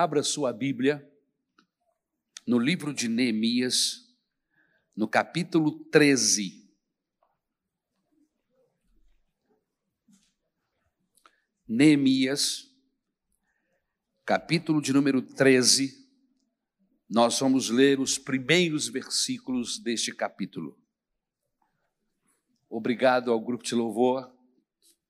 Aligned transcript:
Abra 0.00 0.22
sua 0.22 0.52
Bíblia 0.52 1.04
no 2.46 2.56
livro 2.56 2.94
de 2.94 3.08
Neemias, 3.08 4.08
no 4.94 5.08
capítulo 5.08 5.72
13. 5.86 6.70
Neemias, 11.66 12.72
capítulo 14.24 14.80
de 14.80 14.92
número 14.92 15.20
13, 15.20 16.08
nós 17.10 17.36
vamos 17.40 17.68
ler 17.68 17.98
os 17.98 18.18
primeiros 18.18 18.86
versículos 18.86 19.80
deste 19.80 20.14
capítulo. 20.14 20.78
Obrigado 22.70 23.32
ao 23.32 23.40
grupo 23.40 23.64
de 23.64 23.74
louvor, 23.74 24.32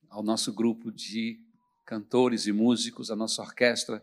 ao 0.09 0.23
nosso 0.23 0.51
grupo 0.51 0.91
de 0.91 1.47
cantores 1.85 2.47
e 2.47 2.53
músicos, 2.53 3.11
à 3.11 3.17
nossa 3.17 3.43
orquestra. 3.43 4.03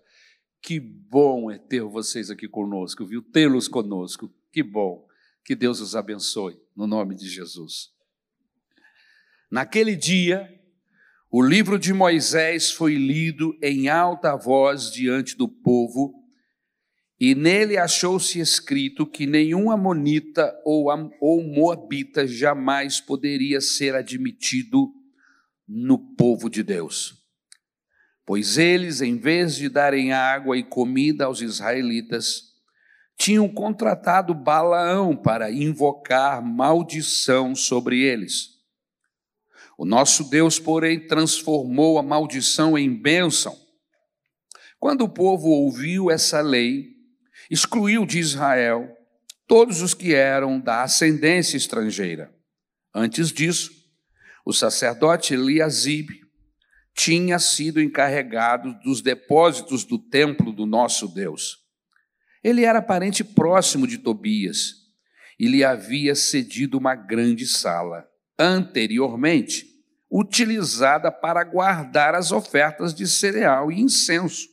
Que 0.66 0.80
bom 0.80 1.52
é 1.52 1.60
ter 1.60 1.84
vocês 1.84 2.32
aqui 2.32 2.48
conosco, 2.48 3.06
viu? 3.06 3.22
Tê-los 3.22 3.68
conosco. 3.68 4.34
Que 4.52 4.64
bom. 4.64 5.06
Que 5.44 5.54
Deus 5.54 5.80
os 5.80 5.96
abençoe, 5.96 6.58
no 6.76 6.88
nome 6.88 7.14
de 7.14 7.30
Jesus. 7.30 7.92
Naquele 9.52 9.96
dia, 9.96 10.50
o 11.30 11.40
livro 11.40 11.78
de 11.78 11.94
Moisés 11.94 12.72
foi 12.72 12.96
lido 12.96 13.56
em 13.62 13.90
alta 13.90 14.36
voz 14.36 14.90
diante 14.92 15.38
do 15.38 15.48
povo, 15.48 16.16
e 17.20 17.36
nele 17.36 17.78
achou-se 17.78 18.40
escrito 18.40 19.06
que 19.06 19.28
nenhum 19.28 19.70
amonita 19.70 20.52
ou, 20.66 20.88
ou 21.22 21.44
moabita 21.44 22.26
jamais 22.26 23.00
poderia 23.00 23.62
ser 23.62 23.94
admitido 23.94 24.92
no 25.68 26.00
povo 26.16 26.50
de 26.50 26.64
Deus. 26.64 27.23
Pois 28.26 28.58
eles, 28.58 29.02
em 29.02 29.18
vez 29.18 29.56
de 29.56 29.70
darem 29.70 30.12
água 30.12 30.58
e 30.58 30.64
comida 30.64 31.26
aos 31.26 31.42
israelitas, 31.42 32.56
tinham 33.18 33.48
contratado 33.48 34.34
Balaão 34.34 35.16
para 35.16 35.52
invocar 35.52 36.44
maldição 36.44 37.56
sobre 37.56 38.02
eles. 38.02 38.56
O 39.78 39.86
nosso 39.86 40.30
Deus, 40.30 40.58
porém, 40.58 41.06
transformou 41.06 42.00
a 42.00 42.04
maldição 42.04 42.78
em 42.78 42.94
bênção. 42.94 43.56
Quando 44.80 45.02
o 45.02 45.10
povo 45.10 45.50
ouviu 45.50 46.10
essa 46.10 46.42
lei, 46.42 46.95
excluiu 47.50 48.06
de 48.06 48.20
Israel 48.20 48.89
todos 49.48 49.82
os 49.82 49.94
que 49.94 50.14
eram 50.14 50.60
da 50.60 50.84
ascendência 50.84 51.58
estrangeira. 51.58 52.34
Antes 52.94 53.32
disso, 53.32 53.72
o 54.45 54.54
sacerdote 54.54 55.34
Eliasib 55.34 56.25
tinha 56.96 57.38
sido 57.38 57.82
encarregado 57.82 58.74
dos 58.82 59.02
depósitos 59.02 59.84
do 59.84 60.00
templo 60.00 60.54
do 60.54 60.66
nosso 60.66 61.10
Deus. 61.10 61.60
Ele 62.42 62.64
era 62.64 62.82
parente 62.82 63.24
próximo 63.24 63.86
de 63.86 63.98
Tobias 63.98 64.76
e 65.38 65.48
lhe 65.48 65.64
havia 65.64 66.16
cedido 66.16 66.78
uma 66.78 66.96
grande 66.96 67.46
sala, 67.46 68.08
anteriormente 68.40 69.66
utilizada 70.10 71.12
para 71.12 71.44
guardar 71.44 72.16
as 72.16 72.32
ofertas 72.32 72.94
de 72.94 73.06
cereal 73.06 73.70
e 73.70 73.82
incenso, 73.82 74.48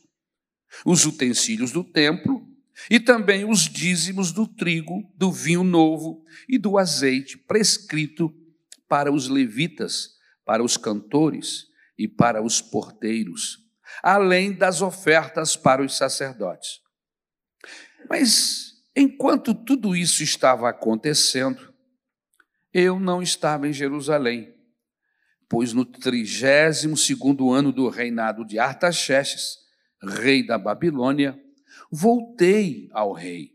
os 0.85 1.05
utensílios 1.05 1.71
do 1.71 1.83
templo 1.83 2.45
e 2.89 2.99
também 2.99 3.49
os 3.49 3.69
dízimos 3.69 4.33
do 4.33 4.45
trigo, 4.45 5.09
do 5.15 5.31
vinho 5.31 5.63
novo 5.63 6.25
e 6.49 6.57
do 6.57 6.77
azeite 6.77 7.37
prescrito 7.37 8.33
para 8.89 9.13
os 9.13 9.29
levitas, 9.29 10.15
para 10.43 10.61
os 10.61 10.75
cantores 10.75 11.71
e 11.97 12.07
para 12.07 12.41
os 12.41 12.61
porteiros, 12.61 13.59
além 14.01 14.53
das 14.53 14.81
ofertas 14.81 15.55
para 15.55 15.83
os 15.83 15.95
sacerdotes. 15.95 16.81
Mas 18.09 18.73
enquanto 18.95 19.53
tudo 19.53 19.95
isso 19.95 20.23
estava 20.23 20.69
acontecendo, 20.69 21.73
eu 22.73 22.99
não 22.99 23.21
estava 23.21 23.67
em 23.67 23.73
Jerusalém, 23.73 24.53
pois 25.47 25.73
no 25.73 25.85
trigésimo 25.85 26.97
segundo 26.97 27.51
ano 27.51 27.71
do 27.71 27.87
reinado 27.87 28.43
de 28.43 28.57
Artaxerxes, 28.57 29.59
rei 30.01 30.45
da 30.45 30.57
Babilônia, 30.57 31.39
voltei 31.91 32.89
ao 32.91 33.13
rei. 33.13 33.53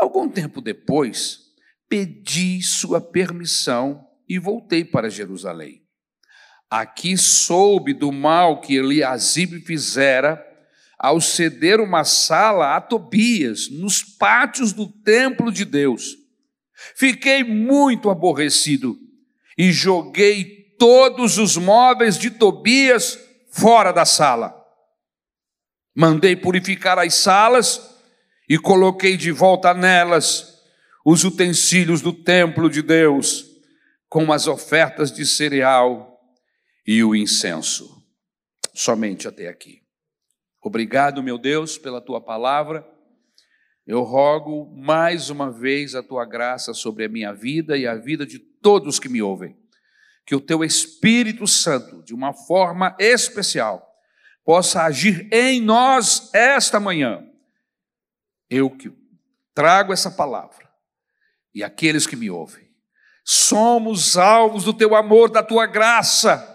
Algum 0.00 0.28
tempo 0.28 0.60
depois, 0.60 1.50
pedi 1.88 2.62
sua 2.62 3.00
permissão 3.00 4.08
e 4.28 4.38
voltei 4.38 4.84
para 4.84 5.10
Jerusalém. 5.10 5.79
Aqui 6.70 7.16
soube 7.16 7.92
do 7.92 8.12
mal 8.12 8.60
que 8.60 8.76
Eliasib 8.76 9.60
fizera 9.66 10.40
ao 10.96 11.20
ceder 11.20 11.80
uma 11.80 12.04
sala 12.04 12.76
a 12.76 12.80
Tobias 12.80 13.68
nos 13.68 14.04
pátios 14.04 14.72
do 14.72 14.86
templo 14.86 15.50
de 15.50 15.64
Deus. 15.64 16.16
Fiquei 16.94 17.42
muito 17.42 18.08
aborrecido 18.08 18.96
e 19.58 19.72
joguei 19.72 20.74
todos 20.78 21.38
os 21.38 21.56
móveis 21.56 22.16
de 22.16 22.30
Tobias 22.30 23.18
fora 23.50 23.92
da 23.92 24.04
sala. 24.04 24.54
Mandei 25.92 26.36
purificar 26.36 26.98
as 27.00 27.14
salas 27.14 27.80
e 28.48 28.56
coloquei 28.56 29.16
de 29.16 29.32
volta 29.32 29.74
nelas 29.74 30.60
os 31.04 31.24
utensílios 31.24 32.00
do 32.00 32.12
templo 32.12 32.70
de 32.70 32.82
Deus, 32.82 33.46
com 34.08 34.32
as 34.32 34.46
ofertas 34.46 35.10
de 35.10 35.26
cereal 35.26 36.09
e 36.86 37.02
o 37.04 37.14
incenso. 37.14 38.00
Somente 38.74 39.28
até 39.28 39.48
aqui. 39.48 39.82
Obrigado, 40.62 41.22
meu 41.22 41.38
Deus, 41.38 41.78
pela 41.78 42.00
tua 42.00 42.20
palavra. 42.20 42.86
Eu 43.86 44.02
rogo 44.02 44.70
mais 44.76 45.30
uma 45.30 45.50
vez 45.50 45.94
a 45.94 46.02
tua 46.02 46.24
graça 46.24 46.74
sobre 46.74 47.04
a 47.04 47.08
minha 47.08 47.32
vida 47.32 47.76
e 47.76 47.86
a 47.86 47.94
vida 47.94 48.26
de 48.26 48.38
todos 48.38 48.98
que 48.98 49.08
me 49.08 49.22
ouvem. 49.22 49.56
Que 50.24 50.34
o 50.34 50.40
teu 50.40 50.62
Espírito 50.62 51.46
Santo, 51.46 52.02
de 52.02 52.14
uma 52.14 52.32
forma 52.32 52.94
especial, 52.98 53.86
possa 54.44 54.82
agir 54.82 55.28
em 55.32 55.60
nós 55.60 56.32
esta 56.34 56.78
manhã. 56.78 57.26
Eu 58.48 58.70
que 58.70 58.92
trago 59.54 59.92
essa 59.92 60.10
palavra 60.10 60.68
e 61.54 61.64
aqueles 61.64 62.06
que 62.06 62.16
me 62.16 62.30
ouvem. 62.30 62.68
Somos 63.24 64.16
alvos 64.16 64.64
do 64.64 64.74
teu 64.74 64.94
amor, 64.94 65.30
da 65.30 65.42
tua 65.42 65.66
graça 65.66 66.49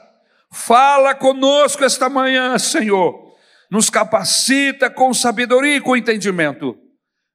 Fala 0.52 1.14
conosco 1.14 1.84
esta 1.84 2.10
manhã, 2.10 2.58
Senhor. 2.58 3.36
Nos 3.70 3.90
capacita 3.90 4.90
com 4.90 5.14
sabedoria 5.14 5.78
e 5.78 5.82
com 5.82 5.98
entendimento. 5.98 6.78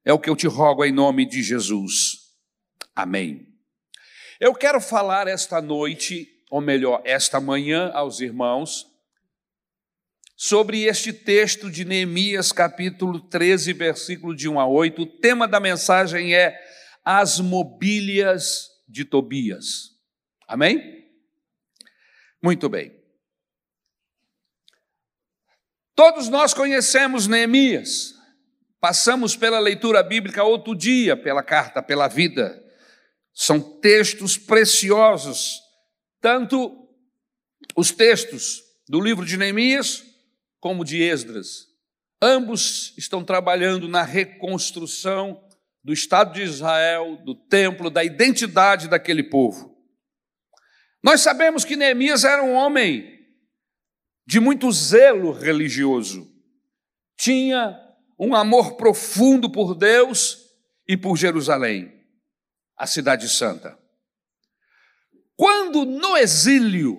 É 0.05 0.13
o 0.13 0.19
que 0.19 0.31
eu 0.31 0.37
te 0.37 0.47
rogo 0.47 0.85
em 0.85 0.93
nome 0.93 1.27
de 1.27 1.43
Jesus. 1.43 2.35
Amém. 2.95 3.47
Eu 4.41 4.55
quero 4.55 4.81
falar 4.81 5.29
esta 5.29 5.61
noite, 5.61 6.27
ou 6.51 6.61
melhor, 6.61 7.03
esta 7.05 7.41
manhã 7.41 7.91
aos 7.93 8.21
irmãos, 8.21 8.87
sobre 10.35 10.85
este 10.85 11.13
texto 11.13 11.71
de 11.71 11.85
Neemias, 11.85 12.51
capítulo 12.51 13.21
13, 13.21 13.75
versículo 13.75 14.35
de 14.35 14.49
1 14.49 14.59
a 14.59 14.67
8. 14.67 15.03
O 15.03 15.07
tema 15.07 15.47
da 15.47 15.61
mensagem 15.61 16.35
é 16.35 16.59
As 17.05 17.39
Mobílias 17.39 18.71
de 18.89 19.05
Tobias. 19.05 19.91
Amém? 20.49 21.05
Muito 22.43 22.69
bem. 22.71 23.00
Todos 25.95 26.29
nós 26.29 26.55
conhecemos 26.55 27.27
Neemias, 27.27 28.15
passamos 28.81 29.37
pela 29.37 29.59
leitura 29.59 30.03
bíblica 30.03 30.45
outro 30.45 30.75
dia, 30.75 31.17
pela 31.17 31.43
carta, 31.43 31.83
pela 31.83 32.09
vida. 32.09 32.63
São 33.35 33.61
textos 33.61 34.37
preciosos, 34.39 35.61
tanto 36.21 36.89
os 37.77 37.91
textos 37.91 38.63
do 38.89 39.01
livro 39.01 39.25
de 39.25 39.37
Neemias 39.37 40.05
como 40.59 40.85
de 40.85 41.03
Esdras. 41.03 41.69
Ambos 42.23 42.93
estão 42.99 43.25
trabalhando 43.25 43.89
na 43.89 44.03
reconstrução 44.03 45.43
do 45.83 45.93
Estado 45.93 46.35
de 46.35 46.43
Israel, 46.43 47.17
do 47.25 47.35
templo, 47.35 47.89
da 47.91 48.05
identidade 48.05 48.89
daquele 48.89 49.23
povo. 49.23 49.75
Nós 51.03 51.23
sabemos 51.23 51.65
que 51.65 51.77
Neemias 51.77 52.25
era 52.25 52.43
um 52.43 52.53
homem 52.53 53.20
de 54.31 54.39
muito 54.39 54.71
zelo 54.71 55.33
religioso. 55.33 56.33
Tinha 57.19 57.77
um 58.17 58.33
amor 58.33 58.77
profundo 58.77 59.51
por 59.51 59.75
Deus 59.75 60.39
e 60.87 60.97
por 60.97 61.17
Jerusalém, 61.17 61.93
a 62.77 62.87
cidade 62.87 63.29
santa. 63.29 63.77
Quando 65.35 65.85
no 65.85 66.17
exílio, 66.17 66.97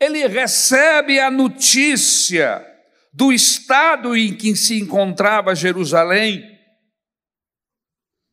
ele 0.00 0.26
recebe 0.26 1.20
a 1.20 1.30
notícia 1.30 2.66
do 3.12 3.32
estado 3.32 4.16
em 4.16 4.36
que 4.36 4.56
se 4.56 4.80
encontrava 4.80 5.54
Jerusalém, 5.54 6.42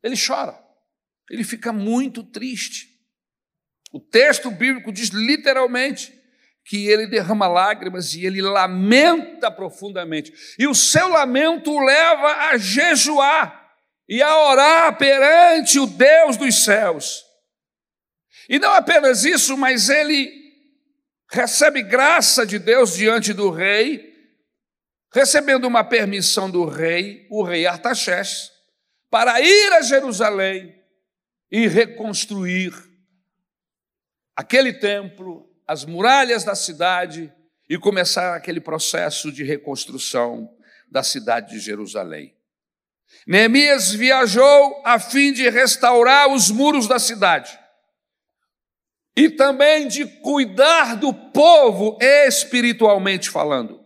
ele 0.02 0.16
chora, 0.18 0.60
ele 1.30 1.44
fica 1.44 1.72
muito 1.72 2.24
triste. 2.24 2.90
O 3.94 4.00
texto 4.00 4.50
bíblico 4.50 4.92
diz 4.92 5.10
literalmente 5.10 6.19
que 6.70 6.88
ele 6.88 7.08
derrama 7.08 7.48
lágrimas 7.48 8.14
e 8.14 8.24
ele 8.24 8.44
lamenta 8.44 9.50
profundamente. 9.50 10.32
E 10.60 10.68
o 10.68 10.76
seu 10.76 11.08
lamento 11.08 11.72
o 11.72 11.84
leva 11.84 12.52
a 12.52 12.58
jejuar 12.60 13.74
e 14.08 14.22
a 14.22 14.38
orar 14.38 14.96
perante 14.96 15.80
o 15.80 15.88
Deus 15.88 16.38
dos 16.38 16.64
céus. 16.64 17.26
E 18.48 18.60
não 18.60 18.72
apenas 18.72 19.26
isso, 19.26 19.58
mas 19.58 19.90
ele 19.90 20.32
recebe 21.32 21.82
graça 21.82 22.46
de 22.46 22.60
Deus 22.60 22.94
diante 22.94 23.34
do 23.34 23.50
rei, 23.50 24.14
recebendo 25.12 25.66
uma 25.66 25.84
permissão 25.84 26.52
do 26.52 26.66
rei, 26.66 27.26
o 27.32 27.42
rei 27.42 27.66
Artaxerxes, 27.66 28.52
para 29.10 29.42
ir 29.42 29.74
a 29.74 29.82
Jerusalém 29.82 30.80
e 31.52 31.68
reconstruir 31.68 32.72
aquele 34.36 34.72
templo, 34.72 35.49
as 35.70 35.86
muralhas 35.86 36.44
da 36.44 36.56
cidade 36.56 37.32
e 37.70 37.78
começar 37.78 38.36
aquele 38.36 38.60
processo 38.60 39.32
de 39.32 39.44
reconstrução 39.44 40.50
da 40.90 41.04
cidade 41.04 41.52
de 41.52 41.60
Jerusalém. 41.60 42.36
Neemias 43.28 43.92
viajou 43.92 44.82
a 44.84 44.98
fim 44.98 45.32
de 45.32 45.48
restaurar 45.48 46.28
os 46.28 46.50
muros 46.50 46.88
da 46.88 46.98
cidade 46.98 47.60
e 49.16 49.30
também 49.30 49.88
de 49.88 50.08
cuidar 50.08 50.96
do 50.96 51.14
povo 51.14 52.00
espiritualmente 52.02 53.30
falando. 53.30 53.80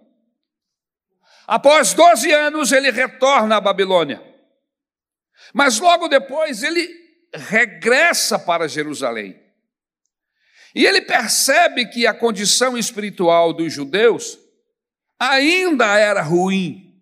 Após 1.45 1.93
12 1.93 2.31
anos, 2.31 2.71
ele 2.71 2.91
retorna 2.91 3.57
à 3.57 3.61
Babilônia. 3.61 4.23
Mas 5.53 5.81
logo 5.81 6.07
depois 6.07 6.63
ele 6.63 6.89
regressa 7.33 8.39
para 8.39 8.69
Jerusalém. 8.69 9.42
E 10.75 10.85
ele 10.85 11.01
percebe 11.01 11.85
que 11.87 12.07
a 12.07 12.13
condição 12.13 12.77
espiritual 12.77 13.53
dos 13.53 13.71
judeus 13.71 14.39
ainda 15.19 15.97
era 15.97 16.21
ruim, 16.21 16.99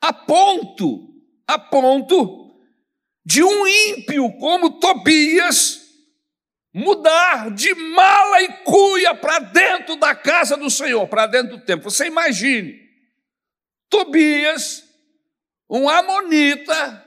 a 0.00 0.12
ponto, 0.12 1.08
a 1.46 1.58
ponto 1.58 2.56
de 3.24 3.42
um 3.42 3.66
ímpio 3.66 4.32
como 4.38 4.78
Tobias 4.78 5.88
mudar 6.72 7.50
de 7.50 7.74
mala 7.74 8.42
e 8.42 8.48
cuia 8.64 9.14
para 9.14 9.40
dentro 9.40 9.96
da 9.96 10.14
casa 10.14 10.56
do 10.56 10.70
Senhor, 10.70 11.06
para 11.08 11.26
dentro 11.26 11.56
do 11.56 11.64
templo. 11.64 11.90
Você 11.90 12.06
imagine, 12.06 12.78
Tobias, 13.90 14.84
um 15.68 15.88
amonita, 15.88 17.04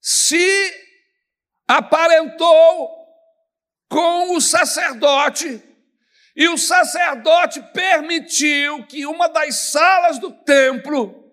se 0.00 0.74
aparentou 1.68 3.03
com 3.94 4.34
o 4.34 4.40
sacerdote, 4.40 5.62
e 6.34 6.48
o 6.48 6.58
sacerdote 6.58 7.62
permitiu 7.72 8.84
que 8.86 9.06
uma 9.06 9.28
das 9.28 9.70
salas 9.70 10.18
do 10.18 10.32
templo, 10.32 11.32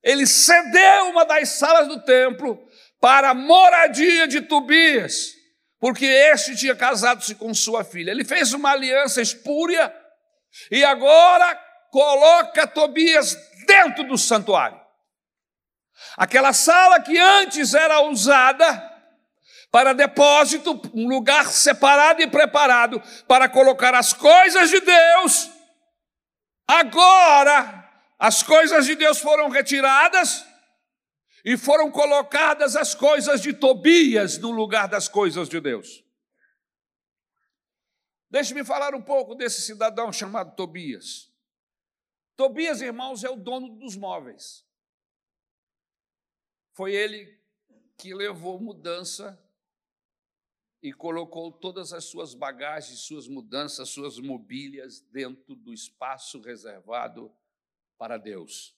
ele 0.00 0.24
cedeu 0.24 1.10
uma 1.10 1.24
das 1.24 1.48
salas 1.48 1.88
do 1.88 2.00
templo 2.04 2.56
para 3.00 3.30
a 3.30 3.34
moradia 3.34 4.28
de 4.28 4.42
Tobias, 4.42 5.32
porque 5.80 6.06
este 6.06 6.54
tinha 6.54 6.76
casado-se 6.76 7.34
com 7.34 7.52
sua 7.52 7.82
filha. 7.82 8.12
Ele 8.12 8.24
fez 8.24 8.52
uma 8.52 8.70
aliança 8.70 9.20
espúria 9.20 9.92
e 10.70 10.84
agora 10.84 11.52
coloca 11.90 12.64
Tobias 12.64 13.36
dentro 13.66 14.04
do 14.04 14.16
santuário. 14.16 14.80
Aquela 16.16 16.52
sala 16.52 17.00
que 17.00 17.18
antes 17.18 17.74
era 17.74 18.02
usada 18.02 18.87
para 19.70 19.92
depósito, 19.92 20.80
um 20.94 21.08
lugar 21.08 21.46
separado 21.52 22.22
e 22.22 22.30
preparado 22.30 23.00
para 23.26 23.48
colocar 23.48 23.94
as 23.94 24.12
coisas 24.12 24.70
de 24.70 24.80
Deus. 24.80 25.50
Agora, 26.66 27.88
as 28.18 28.42
coisas 28.42 28.86
de 28.86 28.94
Deus 28.94 29.18
foram 29.18 29.48
retiradas 29.48 30.44
e 31.44 31.56
foram 31.56 31.90
colocadas 31.90 32.76
as 32.76 32.94
coisas 32.94 33.40
de 33.40 33.52
Tobias 33.52 34.38
no 34.38 34.50
lugar 34.50 34.88
das 34.88 35.08
coisas 35.08 35.48
de 35.48 35.60
Deus. 35.60 36.04
Deixe-me 38.30 38.64
falar 38.64 38.94
um 38.94 39.02
pouco 39.02 39.34
desse 39.34 39.62
cidadão 39.62 40.12
chamado 40.12 40.54
Tobias. 40.54 41.32
Tobias, 42.36 42.80
irmãos, 42.80 43.24
é 43.24 43.30
o 43.30 43.36
dono 43.36 43.70
dos 43.78 43.96
móveis. 43.96 44.64
Foi 46.74 46.94
ele 46.94 47.38
que 47.96 48.14
levou 48.14 48.60
mudança 48.60 49.42
e 50.82 50.92
colocou 50.92 51.50
todas 51.50 51.92
as 51.92 52.04
suas 52.04 52.34
bagagens, 52.34 53.00
suas 53.00 53.26
mudanças, 53.26 53.88
suas 53.88 54.18
mobílias 54.18 55.00
dentro 55.00 55.56
do 55.56 55.72
espaço 55.72 56.40
reservado 56.40 57.32
para 57.98 58.16
Deus. 58.16 58.76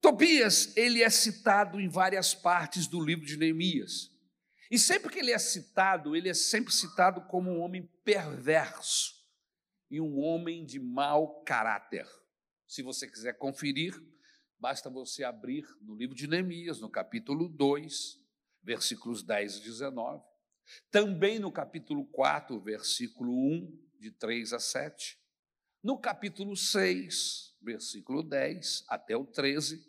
Tobias, 0.00 0.76
ele 0.76 1.02
é 1.02 1.08
citado 1.08 1.80
em 1.80 1.88
várias 1.88 2.34
partes 2.34 2.86
do 2.86 3.00
livro 3.00 3.24
de 3.24 3.36
Neemias. 3.36 4.10
E 4.70 4.78
sempre 4.78 5.10
que 5.10 5.18
ele 5.18 5.30
é 5.30 5.38
citado, 5.38 6.16
ele 6.16 6.28
é 6.28 6.34
sempre 6.34 6.74
citado 6.74 7.22
como 7.22 7.50
um 7.50 7.60
homem 7.60 7.88
perverso 8.04 9.14
e 9.90 10.00
um 10.00 10.18
homem 10.18 10.64
de 10.64 10.80
mau 10.80 11.42
caráter. 11.44 12.06
Se 12.66 12.82
você 12.82 13.08
quiser 13.08 13.38
conferir, 13.38 13.94
basta 14.58 14.90
você 14.90 15.22
abrir 15.22 15.64
no 15.80 15.94
livro 15.94 16.16
de 16.16 16.26
Neemias, 16.26 16.80
no 16.80 16.90
capítulo 16.90 17.48
2, 17.48 18.20
versículos 18.62 19.22
10 19.22 19.58
e 19.58 19.62
19. 19.62 20.33
Também 20.90 21.38
no 21.38 21.52
capítulo 21.52 22.06
4, 22.06 22.60
versículo 22.60 23.32
1, 23.32 23.84
de 23.98 24.10
3 24.10 24.52
a 24.52 24.58
7. 24.58 25.18
No 25.82 25.98
capítulo 25.98 26.56
6, 26.56 27.56
versículo 27.60 28.22
10 28.22 28.84
até 28.88 29.16
o 29.16 29.26
13. 29.26 29.84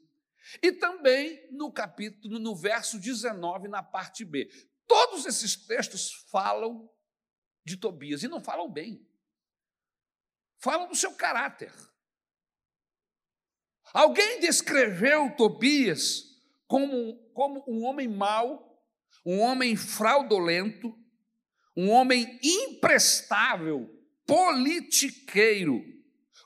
E 0.61 0.71
também 0.71 1.47
no 1.51 1.71
capítulo, 1.71 2.39
no 2.39 2.55
verso 2.55 2.99
19, 2.99 3.67
na 3.67 3.81
parte 3.81 4.23
B. 4.23 4.49
Todos 4.87 5.25
esses 5.25 5.55
textos 5.55 6.11
falam 6.29 6.89
de 7.63 7.77
Tobias 7.77 8.23
e 8.23 8.27
não 8.27 8.39
falam 8.39 8.71
bem. 8.71 9.05
Falam 10.59 10.87
do 10.87 10.95
seu 10.95 11.13
caráter. 11.13 11.73
Alguém 13.93 14.39
descreveu 14.39 15.35
Tobias 15.35 16.35
como, 16.67 17.17
como 17.33 17.63
um 17.67 17.83
homem 17.83 18.07
mau, 18.07 18.74
um 19.25 19.39
homem 19.39 19.75
fraudulento, 19.75 20.95
um 21.75 21.89
homem 21.89 22.39
imprestável, 22.43 23.89
politiqueiro, 24.25 25.83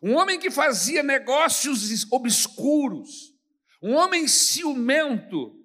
um 0.01 0.15
homem 0.15 0.39
que 0.39 0.49
fazia 0.49 1.03
negócios 1.03 2.09
obscuros, 2.11 3.33
um 3.81 3.95
homem 3.95 4.27
ciumento, 4.27 5.55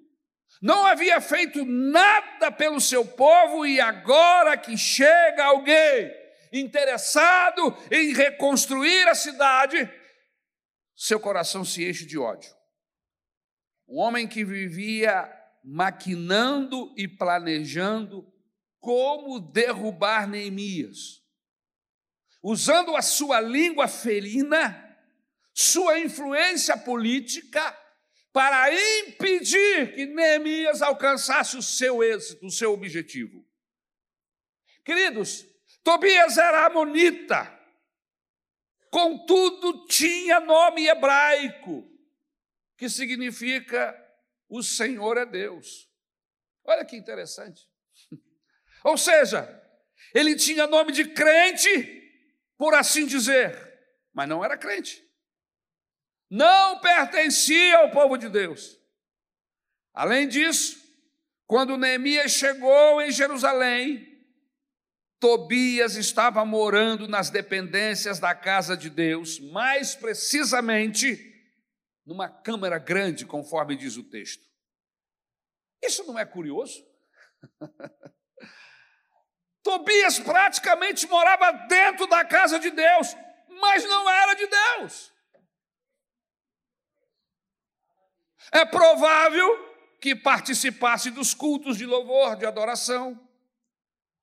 não 0.61 0.87
havia 0.87 1.21
feito 1.21 1.65
nada 1.65 2.51
pelo 2.51 2.81
seu 2.81 3.05
povo 3.05 3.67
e 3.67 3.81
agora 3.81 4.57
que 4.57 4.77
chega 4.77 5.45
alguém 5.45 6.11
interessado 6.53 7.77
em 7.91 8.13
reconstruir 8.13 9.09
a 9.09 9.15
cidade, 9.15 9.89
seu 10.97 11.19
coração 11.21 11.65
se 11.65 11.89
enche 11.89 12.07
de 12.07 12.19
ódio. 12.19 12.51
Um 13.87 13.99
homem 13.99 14.27
que 14.27 14.45
vivia 14.45 15.31
maquinando 15.65 16.93
e 16.95 17.09
planejando 17.09 18.31
como 18.79 19.41
derrubar 19.41 20.29
Neemias, 20.29 21.23
usando 22.43 22.95
a 22.95 23.01
sua 23.01 23.41
língua 23.41 23.89
felina, 23.89 24.99
sua 25.55 25.99
influência 25.99 26.77
política, 26.77 27.75
para 28.31 28.71
impedir 29.01 29.95
que 29.95 30.05
Neemias 30.05 30.83
alcançasse 30.83 31.57
o 31.57 31.63
seu 31.63 32.03
êxito, 32.03 32.45
o 32.45 32.51
seu 32.51 32.73
objetivo. 32.73 33.43
Queridos, 34.85 35.47
Tobias 35.83 36.37
era 36.37 36.67
amonita, 36.67 37.59
contudo 38.91 39.87
tinha 39.87 40.41
nome 40.41 40.87
hebraico, 40.87 41.89
que 42.77 42.89
significa 42.91 44.04
o 44.57 44.63
Senhor 44.63 45.17
é 45.19 45.27
Deus. 45.27 45.91
Olha 46.65 46.85
que 46.85 46.97
interessante. 46.97 47.69
Ou 48.85 48.97
seja, 48.97 49.61
ele 50.15 50.37
tinha 50.37 50.69
nome 50.69 50.93
de 50.93 51.07
crente, 51.09 51.69
por 52.57 52.73
assim 52.73 53.05
dizer, 53.05 53.59
mas 54.13 54.29
não 54.29 54.45
era 54.45 54.57
crente. 54.57 55.05
Não 56.31 56.79
pertencia 56.81 57.79
ao 57.79 57.91
povo 57.91 58.17
de 58.17 58.29
Deus. 58.29 58.79
Além 59.93 60.29
disso, 60.29 60.81
quando 61.49 61.77
Neemias 61.77 62.31
chegou 62.31 63.03
em 63.03 63.11
Jerusalém, 63.11 64.09
Tobias 65.19 65.97
estava 65.97 66.45
morando 66.45 67.09
nas 67.09 67.29
dependências 67.29 68.21
da 68.21 68.35
casa 68.37 68.77
de 68.77 68.89
Deus, 68.89 69.41
mais 69.41 69.97
precisamente 69.97 71.34
numa 72.05 72.29
câmara 72.29 72.79
grande, 72.79 73.25
conforme 73.25 73.77
diz 73.77 73.97
o 73.97 74.05
texto. 74.05 74.45
Isso 75.83 76.05
não 76.05 76.19
é 76.19 76.25
curioso? 76.25 76.85
Tobias 79.63 80.19
praticamente 80.19 81.07
morava 81.07 81.53
dentro 81.67 82.07
da 82.07 82.25
casa 82.25 82.59
de 82.59 82.71
Deus, 82.71 83.17
mas 83.49 83.85
não 83.85 84.11
era 84.11 84.35
de 84.35 84.47
Deus. 84.47 85.13
É 88.53 88.65
provável 88.65 89.75
que 90.01 90.15
participasse 90.15 91.11
dos 91.11 91.33
cultos 91.33 91.79
de 91.79 91.87
louvor, 91.87 92.37
de 92.37 92.45
adoração, 92.45 93.19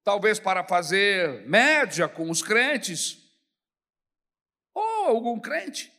talvez 0.04 0.40
para 0.40 0.64
fazer 0.64 1.48
média 1.48 2.08
com 2.08 2.30
os 2.30 2.44
crentes, 2.44 3.18
ou 4.74 5.06
algum 5.06 5.40
crente. 5.40 5.92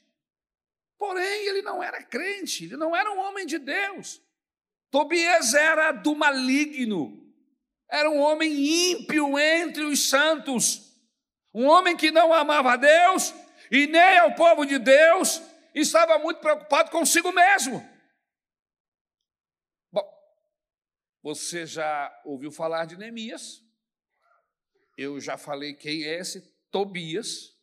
Porém, 1.02 1.49
ele 1.49 1.62
não 1.62 1.82
era 1.82 2.00
crente, 2.00 2.64
ele 2.64 2.76
não 2.76 2.94
era 2.94 3.11
um 3.11 3.18
homem 3.18 3.44
de 3.44 3.59
Deus. 3.59 4.23
Tobias 4.88 5.52
era 5.52 5.90
do 5.90 6.14
maligno, 6.14 7.28
era 7.90 8.09
um 8.09 8.21
homem 8.21 8.92
ímpio 8.92 9.37
entre 9.37 9.82
os 9.82 10.09
santos, 10.09 10.97
um 11.52 11.66
homem 11.66 11.97
que 11.97 12.12
não 12.12 12.32
amava 12.32 12.75
a 12.75 12.76
Deus 12.76 13.35
e 13.68 13.88
nem 13.88 14.18
ao 14.18 14.37
povo 14.37 14.64
de 14.64 14.78
Deus, 14.78 15.42
estava 15.75 16.21
muito 16.21 16.38
preocupado 16.38 16.92
consigo 16.92 17.32
mesmo. 17.32 17.85
Você 21.21 21.66
já 21.66 22.16
ouviu 22.25 22.52
falar 22.52 22.85
de 22.85 22.97
Neemias? 22.97 23.61
Eu 24.97 25.18
já 25.18 25.37
falei 25.37 25.75
quem 25.75 26.04
é 26.04 26.21
esse 26.21 26.42
Tobias. 26.71 27.59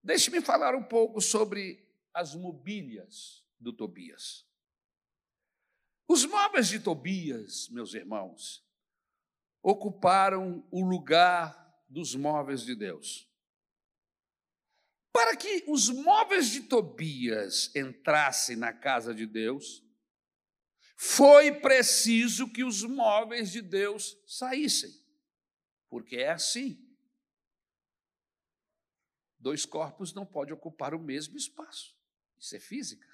Deixe-me 0.00 0.40
falar 0.40 0.76
um 0.76 0.84
pouco 0.84 1.20
sobre 1.20 1.84
as 2.16 2.34
mobílias 2.34 3.44
do 3.60 3.74
Tobias. 3.74 4.48
Os 6.08 6.24
móveis 6.24 6.68
de 6.68 6.80
Tobias, 6.80 7.68
meus 7.68 7.92
irmãos, 7.92 8.66
ocuparam 9.62 10.66
o 10.70 10.82
lugar 10.82 11.84
dos 11.86 12.14
móveis 12.14 12.62
de 12.62 12.74
Deus. 12.74 13.30
Para 15.12 15.36
que 15.36 15.64
os 15.68 15.90
móveis 15.90 16.48
de 16.48 16.62
Tobias 16.62 17.74
entrassem 17.76 18.56
na 18.56 18.72
casa 18.72 19.14
de 19.14 19.26
Deus, 19.26 19.84
foi 20.96 21.60
preciso 21.60 22.50
que 22.50 22.64
os 22.64 22.82
móveis 22.82 23.52
de 23.52 23.60
Deus 23.60 24.16
saíssem, 24.26 24.90
porque 25.90 26.16
é 26.16 26.30
assim. 26.30 26.82
Dois 29.38 29.66
corpos 29.66 30.14
não 30.14 30.24
podem 30.24 30.54
ocupar 30.54 30.94
o 30.94 30.98
mesmo 30.98 31.36
espaço. 31.36 31.95
Isso 32.38 32.56
é 32.56 32.60
física. 32.60 33.08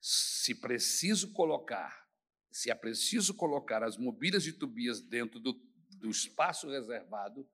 Se 0.00 0.54
preciso 0.54 1.32
colocar, 1.32 2.08
se 2.50 2.70
é 2.70 2.74
preciso 2.74 3.34
colocar 3.34 3.82
as 3.82 3.96
mobílias 3.96 4.44
de 4.44 4.52
Tobias 4.52 5.00
dentro 5.00 5.40
do, 5.40 5.52
do 5.98 6.08
espaço 6.10 6.68
reservado 6.68 7.48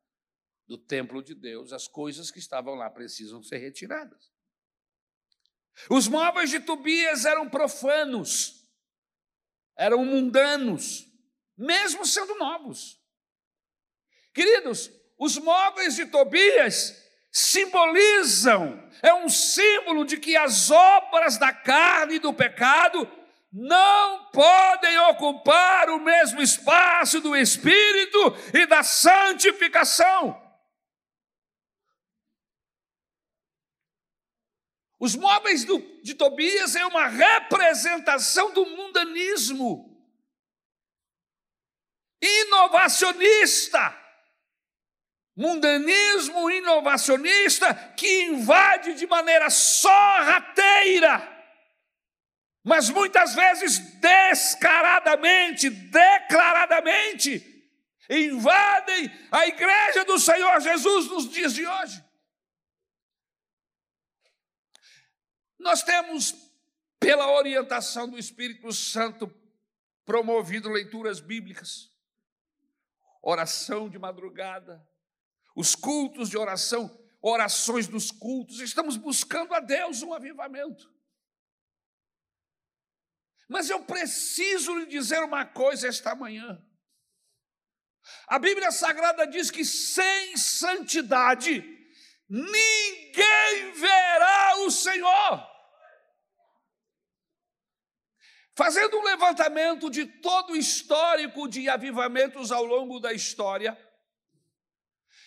do 0.66 0.76
templo 0.76 1.22
de 1.22 1.34
Deus, 1.34 1.72
as 1.72 1.88
coisas 1.88 2.30
que 2.30 2.38
estavam 2.38 2.74
lá 2.74 2.90
precisam 2.90 3.42
ser 3.42 3.58
retiradas. 3.58 4.32
Os 5.88 6.06
móveis 6.06 6.50
de 6.50 6.60
Tobias 6.60 7.24
eram 7.24 7.48
profanos, 7.48 8.68
eram 9.76 10.04
mundanos, 10.04 11.10
mesmo 11.56 12.04
sendo 12.04 12.34
novos. 12.34 13.00
Queridos, 14.34 14.90
os 15.18 15.38
móveis 15.38 15.94
de 15.94 16.06
Tobias 16.06 17.01
simbolizam, 17.32 18.86
é 19.02 19.14
um 19.14 19.28
símbolo 19.28 20.04
de 20.04 20.18
que 20.18 20.36
as 20.36 20.70
obras 20.70 21.38
da 21.38 21.52
carne 21.52 22.16
e 22.16 22.18
do 22.18 22.34
pecado 22.34 23.10
não 23.50 24.30
podem 24.30 24.98
ocupar 25.10 25.88
o 25.90 25.98
mesmo 25.98 26.42
espaço 26.42 27.20
do 27.20 27.34
Espírito 27.34 28.18
e 28.52 28.66
da 28.66 28.82
santificação. 28.82 30.40
Os 35.00 35.16
móveis 35.16 35.64
do, 35.64 35.80
de 36.02 36.14
Tobias 36.14 36.76
é 36.76 36.86
uma 36.86 37.08
representação 37.08 38.52
do 38.52 38.64
mundanismo 38.64 39.92
inovacionista. 42.22 44.01
Mundanismo 45.34 46.50
inovacionista 46.50 47.74
que 47.96 48.24
invade 48.24 48.94
de 48.94 49.06
maneira 49.06 49.48
sorrateira, 49.48 51.28
mas 52.62 52.90
muitas 52.90 53.34
vezes 53.34 53.78
descaradamente, 53.98 55.70
declaradamente, 55.70 57.48
invadem 58.10 59.10
a 59.30 59.46
igreja 59.46 60.04
do 60.04 60.18
Senhor 60.18 60.60
Jesus 60.60 61.08
nos 61.08 61.30
dias 61.30 61.54
de 61.54 61.66
hoje. 61.66 62.04
Nós 65.58 65.82
temos, 65.82 66.34
pela 67.00 67.32
orientação 67.32 68.06
do 68.08 68.18
Espírito 68.18 68.70
Santo, 68.72 69.32
promovido 70.04 70.68
leituras 70.68 71.20
bíblicas, 71.20 71.90
oração 73.22 73.88
de 73.88 73.98
madrugada, 73.98 74.86
os 75.54 75.74
cultos 75.74 76.28
de 76.28 76.38
oração, 76.38 76.90
orações 77.20 77.86
dos 77.86 78.10
cultos, 78.10 78.60
estamos 78.60 78.96
buscando 78.96 79.54
a 79.54 79.60
Deus 79.60 80.02
um 80.02 80.12
avivamento. 80.12 80.90
Mas 83.48 83.68
eu 83.68 83.84
preciso 83.84 84.74
lhe 84.78 84.86
dizer 84.86 85.22
uma 85.22 85.44
coisa 85.44 85.86
esta 85.86 86.14
manhã. 86.14 86.64
A 88.26 88.38
Bíblia 88.38 88.72
Sagrada 88.72 89.26
diz 89.26 89.50
que 89.50 89.64
sem 89.64 90.36
santidade 90.36 91.62
ninguém 92.28 93.72
verá 93.74 94.56
o 94.60 94.70
Senhor. 94.70 95.52
Fazendo 98.54 98.98
um 98.98 99.02
levantamento 99.02 99.90
de 99.90 100.06
todo 100.06 100.52
o 100.52 100.56
histórico 100.56 101.48
de 101.48 101.68
avivamentos 101.68 102.52
ao 102.52 102.64
longo 102.64 103.00
da 103.00 103.12
história, 103.12 103.78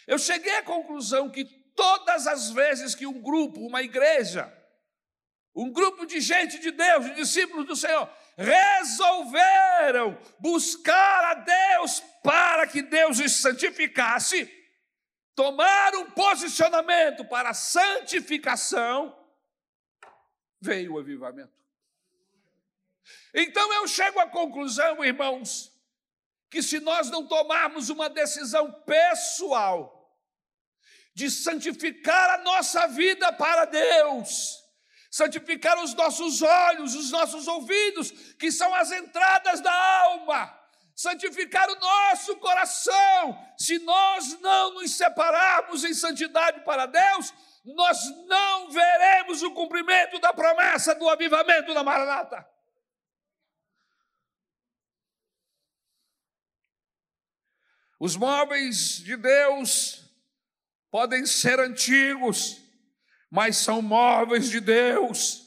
eu 0.07 0.17
cheguei 0.17 0.55
à 0.57 0.63
conclusão 0.63 1.29
que 1.29 1.45
todas 1.75 2.27
as 2.27 2.49
vezes 2.51 2.95
que 2.95 3.05
um 3.05 3.21
grupo, 3.21 3.59
uma 3.59 3.81
igreja, 3.81 4.51
um 5.55 5.71
grupo 5.71 6.05
de 6.05 6.19
gente 6.19 6.59
de 6.59 6.71
Deus, 6.71 7.05
de 7.05 7.15
discípulos 7.15 7.65
do 7.65 7.75
Senhor, 7.75 8.09
resolveram 8.37 10.17
buscar 10.39 11.25
a 11.31 11.33
Deus 11.35 12.01
para 12.23 12.67
que 12.67 12.81
Deus 12.81 13.19
os 13.19 13.41
santificasse, 13.41 14.51
tomar 15.33 15.95
um 15.95 16.11
posicionamento 16.11 17.23
para 17.25 17.51
a 17.51 17.53
santificação, 17.53 19.17
veio 20.59 20.93
o 20.93 20.99
avivamento. 20.99 21.53
Então 23.33 23.71
eu 23.73 23.87
chego 23.87 24.19
à 24.19 24.27
conclusão, 24.27 25.03
irmãos, 25.03 25.71
que 26.49 26.61
se 26.61 26.79
nós 26.79 27.09
não 27.09 27.27
tomarmos 27.27 27.89
uma 27.89 28.09
decisão 28.09 28.71
pessoal 28.83 29.94
de 31.15 31.31
santificar 31.31 32.31
a 32.31 32.43
nossa 32.43 32.87
vida 32.87 33.31
para 33.31 33.63
Deus, 33.63 34.61
santificar 35.09 35.81
os 35.81 35.93
nossos 35.93 36.41
olhos, 36.41 36.93
os 36.93 37.09
nossos 37.09 37.47
ouvidos, 37.47 38.11
que 38.37 38.51
são 38.51 38.75
as 38.75 38.91
entradas 38.91 39.61
da 39.61 39.73
alma, 40.01 40.53
santificar 40.93 41.69
o 41.69 41.79
nosso 41.79 42.35
coração, 42.35 43.39
se 43.57 43.79
nós 43.79 44.39
não 44.41 44.73
nos 44.73 44.91
separarmos 44.91 45.85
em 45.85 45.93
santidade 45.93 46.65
para 46.65 46.85
Deus, 46.85 47.33
nós 47.63 47.97
não 48.27 48.69
veremos 48.69 49.41
o 49.41 49.51
cumprimento 49.51 50.19
da 50.19 50.33
promessa 50.33 50.93
do 50.93 51.09
avivamento 51.09 51.73
da 51.73 51.83
Maranata. 51.83 52.45
Os 57.97 58.17
móveis 58.17 58.97
de 58.97 59.15
Deus 59.15 60.04
podem 60.95 61.25
ser 61.25 61.59
antigos, 61.59 62.55
mas 63.29 63.57
são 63.57 63.81
móveis 63.81 64.49
de 64.49 64.61
Deus. 64.61 65.41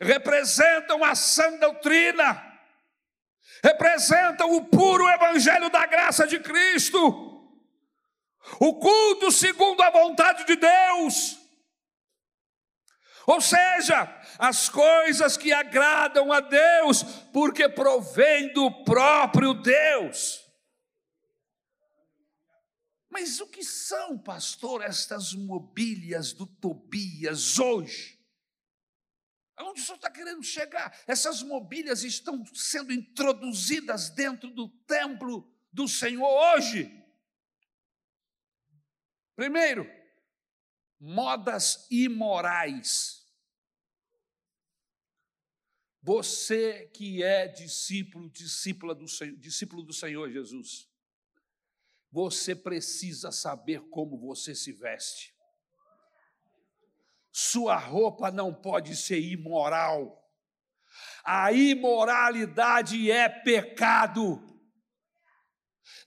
Representam 0.00 1.04
a 1.04 1.14
sã 1.14 1.58
doutrina, 1.58 2.42
representam 3.62 4.56
o 4.56 4.64
puro 4.64 5.06
evangelho 5.06 5.68
da 5.68 5.84
graça 5.84 6.26
de 6.26 6.40
Cristo, 6.40 6.96
o 8.58 8.80
culto 8.80 9.30
segundo 9.30 9.82
a 9.82 9.90
vontade 9.90 10.46
de 10.46 10.56
Deus. 10.56 11.38
Ou 13.26 13.38
seja, 13.38 14.08
as 14.38 14.70
coisas 14.70 15.36
que 15.36 15.52
agradam 15.52 16.32
a 16.32 16.40
Deus, 16.40 17.02
porque 17.34 17.68
provém 17.68 18.50
do 18.54 18.82
próprio 18.82 19.52
Deus. 19.52 20.49
Mas 23.10 23.40
o 23.40 23.46
que 23.48 23.64
são, 23.64 24.16
pastor, 24.16 24.82
estas 24.82 25.34
mobílias 25.34 26.32
do 26.32 26.46
Tobias 26.46 27.58
hoje? 27.58 28.20
Aonde 29.56 29.80
o 29.80 29.84
senhor 29.84 29.96
está 29.96 30.10
querendo 30.10 30.42
chegar? 30.42 30.96
Essas 31.06 31.42
mobílias 31.42 32.04
estão 32.04 32.46
sendo 32.54 32.92
introduzidas 32.92 34.08
dentro 34.08 34.48
do 34.50 34.68
templo 34.86 35.52
do 35.72 35.86
Senhor 35.86 36.26
hoje. 36.54 36.90
Primeiro, 39.36 39.90
modas 40.98 41.86
imorais. 41.90 43.26
Você 46.02 46.86
que 46.94 47.22
é 47.22 47.46
discípulo, 47.46 48.30
discípula 48.30 48.94
do, 48.94 49.04
discípulo 49.36 49.82
do 49.82 49.92
Senhor 49.92 50.30
Jesus, 50.30 50.89
você 52.10 52.54
precisa 52.54 53.30
saber 53.30 53.88
como 53.90 54.18
você 54.18 54.54
se 54.54 54.72
veste. 54.72 55.34
Sua 57.32 57.76
roupa 57.76 58.30
não 58.30 58.52
pode 58.52 58.96
ser 58.96 59.20
imoral. 59.20 60.20
A 61.24 61.52
imoralidade 61.52 63.10
é 63.10 63.28
pecado. 63.28 64.42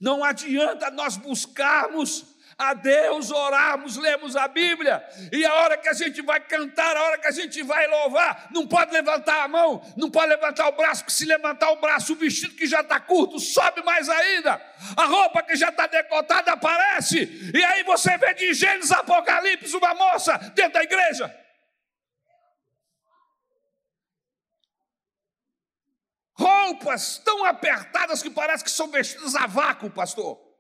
Não 0.02 0.24
adianta 0.24 0.92
nós 0.92 1.16
buscarmos 1.16 2.33
a 2.58 2.74
Deus, 2.74 3.32
orarmos, 3.32 3.98
lemos 3.98 4.36
a 4.36 4.48
Bíblia, 4.48 5.04
e 5.32 5.46
a 5.46 5.54
hora 5.56 5.78
que 5.78 5.90
a 5.90 5.94
gente 5.94 6.22
vai 6.22 6.40
cantar, 6.40 6.96
a 6.96 7.04
hora 7.04 7.18
que 7.18 7.28
a 7.28 7.32
gente 7.32 7.62
vai 7.64 7.88
louvar, 7.88 8.48
não 8.52 8.68
pode 8.68 8.92
levantar 8.92 9.44
a 9.44 9.48
mão, 9.48 9.82
não 9.98 10.10
pode 10.10 10.28
levantar 10.28 10.68
o 10.70 10.74
braço, 10.74 11.04
porque 11.04 11.14
se 11.14 11.26
levantar 11.26 11.72
o 11.72 11.78
braço, 11.78 12.14
o 12.14 12.16
vestido 12.16 12.56
que 12.56 12.68
já 12.68 12.82
está 12.82 13.00
curto 13.00 13.40
sobe 13.40 13.84
mais 13.84 14.10
ainda, 14.10 14.62
a 14.96 15.06
roupa 15.06 15.44
que 15.44 15.56
já 15.56 15.70
está 15.70 15.88
decotada 15.88 16.54
aparece, 16.54 17.52
e 17.54 17.64
aí 17.64 17.84
você 17.84 18.18
vê 18.18 18.34
de 18.34 18.54
Gênesis 18.54 18.92
Apocalipse 18.92 19.76
uma 19.76 19.94
moça 19.94 20.38
dentro 20.56 20.74
da 20.74 20.84
igreja. 20.84 21.44
Roupas 26.36 27.20
tão 27.20 27.46
apertadas 27.46 28.22
que 28.22 28.30
parece 28.30 28.64
que 28.64 28.72
são 28.72 28.90
vestidas 28.90 29.36
a 29.36 29.46
vácuo, 29.46 29.90
pastor. 29.90 30.53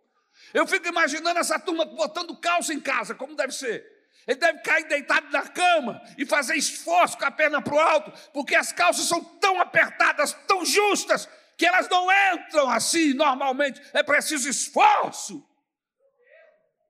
Eu 0.53 0.67
fico 0.67 0.87
imaginando 0.87 1.39
essa 1.39 1.59
turma 1.59 1.83
botando 1.83 2.35
calça 2.37 2.73
em 2.73 2.79
casa, 2.79 3.15
como 3.15 3.35
deve 3.35 3.53
ser. 3.53 3.91
Ele 4.27 4.39
deve 4.39 4.59
cair 4.59 4.87
deitado 4.87 5.29
na 5.31 5.47
cama 5.47 6.01
e 6.17 6.25
fazer 6.25 6.55
esforço 6.55 7.17
com 7.17 7.25
a 7.25 7.31
perna 7.31 7.61
para 7.61 7.73
o 7.73 7.79
alto, 7.79 8.13
porque 8.31 8.55
as 8.55 8.71
calças 8.71 9.05
são 9.05 9.21
tão 9.21 9.59
apertadas, 9.59 10.33
tão 10.47 10.63
justas, 10.63 11.27
que 11.57 11.65
elas 11.65 11.89
não 11.89 12.07
entram 12.33 12.69
assim 12.69 13.13
normalmente. 13.13 13.81
É 13.93 14.01
preciso 14.01 14.47
esforço. 14.47 15.45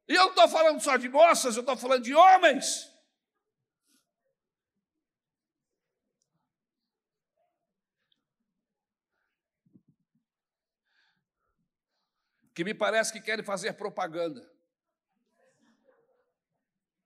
E 0.07 0.13
eu 0.13 0.23
não 0.23 0.29
estou 0.29 0.47
falando 0.49 0.81
só 0.81 0.97
de 0.97 1.09
moças, 1.09 1.55
eu 1.55 1.61
estou 1.61 1.77
falando 1.77 2.03
de 2.03 2.13
homens. 2.13 2.92
Que 12.53 12.63
me 12.63 12.73
parece 12.73 13.11
que 13.11 13.19
querem 13.19 13.43
fazer 13.43 13.73
propaganda 13.73 14.47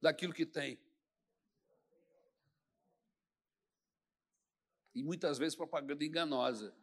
daquilo 0.02 0.34
que 0.34 0.46
tem. 0.46 0.80
E 4.94 5.04
muitas 5.04 5.38
vezes 5.38 5.56
propaganda 5.56 6.04
enganosa. 6.04 6.76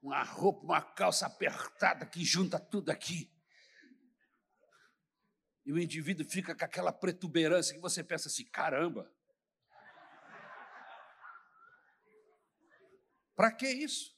Uma 0.00 0.22
roupa, 0.22 0.64
uma 0.64 0.80
calça 0.80 1.26
apertada 1.26 2.06
que 2.06 2.24
junta 2.24 2.58
tudo 2.58 2.90
aqui. 2.90 3.30
E 5.66 5.72
o 5.72 5.78
indivíduo 5.78 6.24
fica 6.24 6.54
com 6.54 6.64
aquela 6.64 6.92
protuberância 6.92 7.74
que 7.74 7.80
você 7.80 8.02
pensa 8.02 8.28
assim: 8.28 8.44
caramba, 8.46 9.12
Para 13.40 13.52
que 13.52 13.66
isso? 13.66 14.14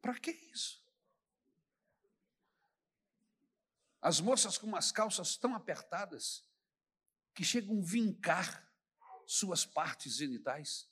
Para 0.00 0.18
que 0.18 0.30
isso? 0.30 0.82
As 4.00 4.18
moças 4.18 4.56
com 4.56 4.66
umas 4.66 4.90
calças 4.90 5.36
tão 5.36 5.54
apertadas 5.54 6.42
que 7.34 7.44
chegam 7.44 7.78
a 7.78 7.84
vincar 7.84 8.66
suas 9.26 9.66
partes 9.66 10.16
genitais. 10.16 10.90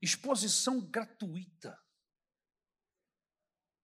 Exposição 0.00 0.80
gratuita. 0.80 1.80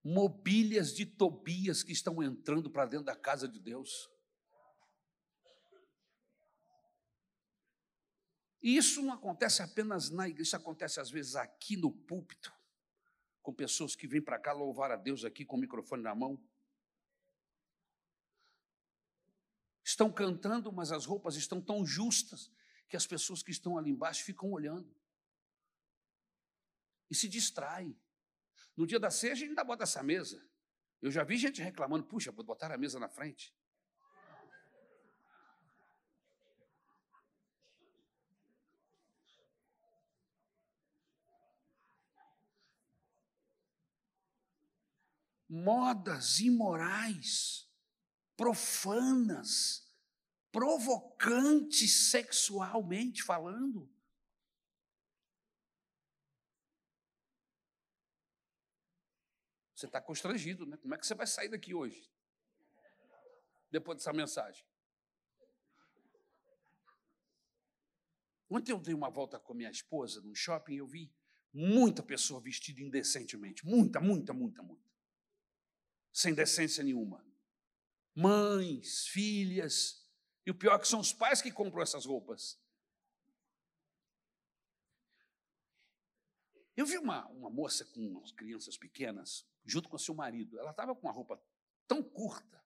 Mobílias 0.03 0.93
de 0.93 1.05
Tobias 1.05 1.81
que 1.81 1.93
estão 1.93 2.21
entrando 2.21 2.69
para 2.69 2.87
dentro 2.87 3.05
da 3.05 3.15
casa 3.15 3.47
de 3.47 3.61
Deus. 3.61 4.09
E 8.61 8.75
isso 8.75 9.01
não 9.01 9.13
acontece 9.13 9.61
apenas 9.61 10.09
na 10.09 10.27
igreja, 10.27 10.43
isso 10.43 10.55
acontece 10.55 10.99
às 10.99 11.09
vezes 11.09 11.35
aqui 11.35 11.77
no 11.77 11.91
púlpito, 11.91 12.53
com 13.41 13.53
pessoas 13.53 13.95
que 13.95 14.07
vêm 14.07 14.21
para 14.21 14.37
cá 14.37 14.51
louvar 14.51 14.91
a 14.91 14.95
Deus 14.97 15.23
aqui 15.23 15.45
com 15.45 15.55
o 15.55 15.59
microfone 15.59 16.03
na 16.03 16.13
mão. 16.13 16.41
Estão 19.83 20.11
cantando, 20.11 20.71
mas 20.71 20.91
as 20.91 21.05
roupas 21.05 21.35
estão 21.35 21.61
tão 21.61 21.85
justas 21.85 22.51
que 22.87 22.97
as 22.97 23.07
pessoas 23.07 23.41
que 23.41 23.51
estão 23.51 23.77
ali 23.77 23.91
embaixo 23.91 24.23
ficam 24.23 24.51
olhando 24.51 24.93
e 27.09 27.15
se 27.15 27.27
distraem. 27.27 27.97
No 28.75 28.85
dia 28.85 28.99
da 28.99 29.09
ceia, 29.09 29.33
a 29.33 29.35
gente 29.35 29.49
ainda 29.49 29.63
bota 29.63 29.83
essa 29.83 30.03
mesa. 30.03 30.45
Eu 31.01 31.11
já 31.11 31.23
vi 31.23 31.37
gente 31.37 31.61
reclamando, 31.61 32.05
puxa, 32.05 32.31
botar 32.31 32.71
a 32.71 32.77
mesa 32.77 32.99
na 32.99 33.09
frente. 33.09 33.53
Modas 45.49 46.39
imorais, 46.39 47.67
profanas, 48.37 49.83
provocantes 50.51 52.11
sexualmente 52.11 53.23
falando. 53.23 53.89
Você 59.73 59.87
está 59.87 59.99
constrangido, 59.99 60.65
né? 60.65 60.77
Como 60.77 60.93
é 60.93 60.97
que 60.97 61.07
você 61.07 61.15
vai 61.15 61.25
sair 61.25 61.49
daqui 61.49 61.73
hoje? 61.73 62.11
Depois 63.71 63.97
dessa 63.97 64.13
mensagem. 64.13 64.65
Ontem 68.49 68.71
eu 68.71 68.79
dei 68.79 68.93
uma 68.93 69.09
volta 69.09 69.39
com 69.39 69.53
a 69.53 69.55
minha 69.55 69.69
esposa 69.69 70.21
no 70.21 70.35
shopping 70.35 70.73
e 70.73 70.77
eu 70.77 70.87
vi 70.87 71.11
muita 71.53 72.03
pessoa 72.03 72.41
vestida 72.41 72.81
indecentemente. 72.81 73.65
Muita, 73.65 74.01
muita, 74.01 74.33
muita, 74.33 74.61
muita 74.61 74.88
sem 76.19 76.33
decência 76.33 76.83
nenhuma. 76.83 77.25
Mães, 78.13 79.07
filhas, 79.07 80.05
e 80.45 80.51
o 80.51 80.55
pior 80.55 80.75
é 80.75 80.79
que 80.79 80.87
são 80.87 80.99
os 80.99 81.13
pais 81.13 81.41
que 81.41 81.49
compram 81.49 81.81
essas 81.81 82.05
roupas. 82.05 82.59
Eu 86.75 86.85
vi 86.85 86.97
uma, 86.97 87.25
uma 87.27 87.49
moça 87.49 87.85
com 87.85 88.21
crianças 88.35 88.77
pequenas, 88.77 89.47
junto 89.63 89.87
com 89.87 89.97
seu 89.97 90.13
marido. 90.13 90.59
Ela 90.59 90.71
estava 90.71 90.93
com 90.93 91.07
uma 91.07 91.13
roupa 91.13 91.41
tão 91.87 92.03
curta 92.03 92.61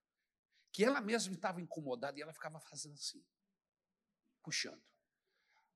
que 0.72 0.84
ela 0.84 1.00
mesma 1.00 1.34
estava 1.34 1.60
incomodada 1.60 2.18
e 2.18 2.22
ela 2.22 2.32
ficava 2.32 2.58
fazendo 2.58 2.94
assim, 2.94 3.24
puxando. 4.42 4.82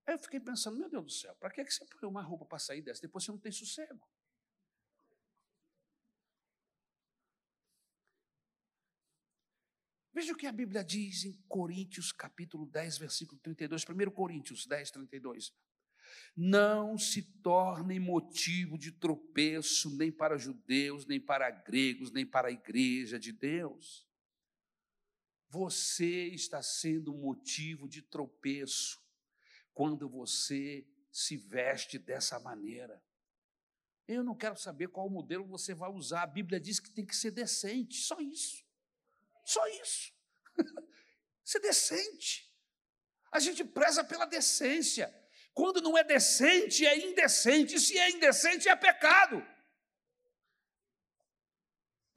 Aí 0.04 0.14
eu 0.14 0.18
fiquei 0.18 0.40
pensando, 0.40 0.76
meu 0.76 0.90
Deus 0.90 1.04
do 1.04 1.12
céu, 1.12 1.36
para 1.36 1.50
que 1.50 1.64
você 1.64 1.84
põe 1.84 2.08
uma 2.08 2.22
roupa 2.22 2.44
para 2.44 2.58
sair 2.58 2.82
dessa? 2.82 3.02
Depois 3.02 3.24
você 3.24 3.30
não 3.30 3.38
tem 3.38 3.52
sossego. 3.52 4.04
Veja 10.18 10.32
o 10.32 10.36
que 10.36 10.48
a 10.48 10.52
Bíblia 10.52 10.82
diz 10.82 11.24
em 11.24 11.32
Coríntios, 11.46 12.10
capítulo 12.10 12.66
10, 12.66 12.98
versículo 12.98 13.38
32. 13.40 13.84
1 13.88 14.10
Coríntios 14.10 14.66
10, 14.66 14.90
32. 14.90 15.54
Não 16.36 16.98
se 16.98 17.22
tornem 17.40 18.00
motivo 18.00 18.76
de 18.76 18.90
tropeço 18.90 19.96
nem 19.96 20.10
para 20.10 20.36
judeus, 20.36 21.06
nem 21.06 21.20
para 21.20 21.48
gregos, 21.48 22.10
nem 22.10 22.26
para 22.26 22.48
a 22.48 22.50
igreja 22.50 23.16
de 23.16 23.30
Deus. 23.30 24.04
Você 25.50 26.26
está 26.26 26.60
sendo 26.62 27.14
motivo 27.14 27.88
de 27.88 28.02
tropeço 28.02 29.00
quando 29.72 30.08
você 30.08 30.84
se 31.12 31.36
veste 31.36 31.96
dessa 31.96 32.40
maneira. 32.40 33.00
Eu 34.08 34.24
não 34.24 34.34
quero 34.34 34.56
saber 34.56 34.88
qual 34.88 35.08
modelo 35.08 35.46
você 35.46 35.74
vai 35.74 35.92
usar. 35.92 36.24
A 36.24 36.26
Bíblia 36.26 36.58
diz 36.58 36.80
que 36.80 36.90
tem 36.90 37.06
que 37.06 37.14
ser 37.14 37.30
decente, 37.30 38.00
só 38.00 38.18
isso. 38.18 38.66
Só 39.48 39.66
isso. 39.82 40.12
Ser 41.42 41.60
decente. 41.60 42.46
A 43.32 43.40
gente 43.40 43.64
preza 43.64 44.04
pela 44.04 44.26
decência. 44.26 45.06
Quando 45.54 45.80
não 45.80 45.96
é 45.96 46.04
decente, 46.04 46.86
é 46.86 46.98
indecente. 46.98 47.80
Se 47.80 47.98
é 47.98 48.10
indecente, 48.10 48.68
é 48.68 48.76
pecado. 48.76 49.42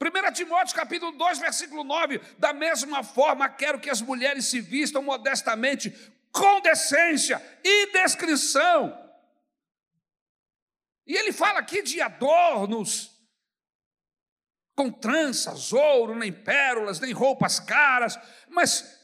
1 0.02 0.34
Timóteo 0.34 0.76
capítulo 0.76 1.14
2, 1.14 1.40
versículo 1.40 1.86
9, 1.86 2.20
da 2.38 2.52
mesma 2.52 3.02
forma 3.02 3.48
quero 3.48 3.80
que 3.80 3.90
as 3.90 4.02
mulheres 4.02 4.48
se 4.48 4.60
vistam 4.60 5.02
modestamente, 5.02 5.92
com 6.34 6.60
decência 6.60 7.42
e 7.64 7.94
descrição. 7.94 8.98
E 11.08 11.16
ele 11.16 11.32
fala 11.32 11.60
aqui 11.60 11.82
de 11.82 12.02
adornos, 12.02 13.11
com 14.76 14.92
tranças, 14.92 15.74
ouro, 15.74 16.16
nem 16.16 16.32
pérolas, 16.32 17.00
nem 17.00 17.12
roupas 17.12 17.60
caras, 17.60 18.18
mas 18.50 19.00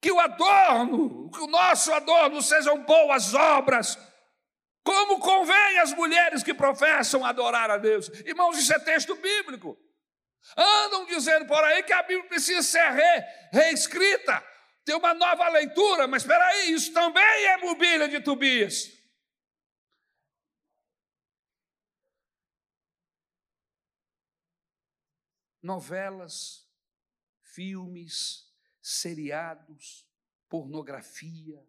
que 0.00 0.10
o 0.10 0.18
adorno, 0.18 1.30
que 1.30 1.40
o 1.40 1.46
nosso 1.46 1.92
adorno 1.92 2.42
sejam 2.42 2.82
boas 2.82 3.34
obras, 3.34 3.98
como 4.84 5.20
convém 5.20 5.78
às 5.78 5.92
mulheres 5.92 6.42
que 6.42 6.52
professam 6.52 7.24
adorar 7.24 7.70
a 7.70 7.78
Deus. 7.78 8.08
Irmãos, 8.24 8.58
isso 8.58 8.72
é 8.72 8.78
texto 8.78 9.14
bíblico. 9.14 9.78
Andam 10.56 11.06
dizendo 11.06 11.46
por 11.46 11.62
aí 11.62 11.84
que 11.84 11.92
a 11.92 12.02
Bíblia 12.02 12.28
precisa 12.28 12.62
ser 12.62 12.90
re, 12.90 13.24
reescrita, 13.52 14.42
ter 14.84 14.94
uma 14.94 15.14
nova 15.14 15.48
leitura, 15.50 16.08
mas 16.08 16.22
espera 16.22 16.44
aí, 16.46 16.72
isso 16.72 16.92
também 16.92 17.46
é 17.46 17.58
mobília 17.58 18.08
de 18.08 18.20
Tobias. 18.20 18.88
Novelas, 25.62 26.68
filmes, 27.42 28.52
seriados, 28.80 30.06
pornografia, 30.48 31.64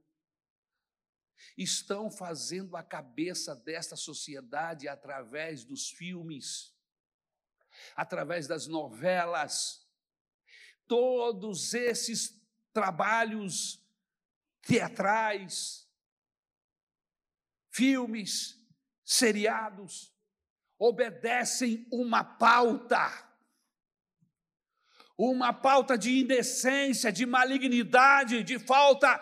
estão 1.57 2.09
fazendo 2.09 2.75
a 2.75 2.83
cabeça 2.83 3.55
desta 3.55 3.95
sociedade 3.95 4.87
através 4.87 5.63
dos 5.63 5.89
filmes 5.89 6.73
através 7.95 8.47
das 8.47 8.67
novelas, 8.67 9.87
todos 10.87 11.73
esses 11.73 12.41
trabalhos 12.71 13.79
teatrais, 14.61 15.87
filmes, 17.69 18.59
seriados, 19.03 20.13
obedecem 20.77 21.87
uma 21.91 22.23
pauta. 22.23 23.32
Uma 25.17 25.53
pauta 25.53 25.97
de 25.97 26.19
indecência, 26.19 27.11
de 27.11 27.25
malignidade, 27.25 28.43
de 28.43 28.57
falta 28.57 29.21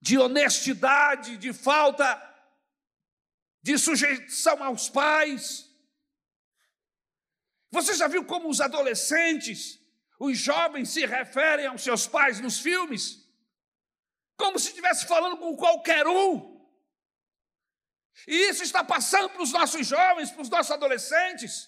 de 0.00 0.16
honestidade, 0.18 1.36
de 1.36 1.52
falta 1.52 2.24
de 3.62 3.76
sujeição 3.76 4.62
aos 4.62 4.88
pais. 4.88 5.68
Você 7.70 7.94
já 7.94 8.08
viu 8.08 8.24
como 8.24 8.48
os 8.48 8.60
adolescentes, 8.60 9.78
os 10.18 10.38
jovens 10.38 10.88
se 10.90 11.04
referem 11.04 11.66
aos 11.66 11.82
seus 11.82 12.06
pais 12.06 12.40
nos 12.40 12.58
filmes? 12.60 13.28
Como 14.36 14.58
se 14.58 14.68
estivesse 14.68 15.06
falando 15.06 15.36
com 15.36 15.56
qualquer 15.56 16.06
um. 16.06 16.56
E 18.26 18.48
isso 18.48 18.62
está 18.62 18.82
passando 18.82 19.30
para 19.30 19.42
os 19.42 19.52
nossos 19.52 19.86
jovens, 19.86 20.30
para 20.30 20.42
os 20.42 20.48
nossos 20.48 20.72
adolescentes. 20.72 21.67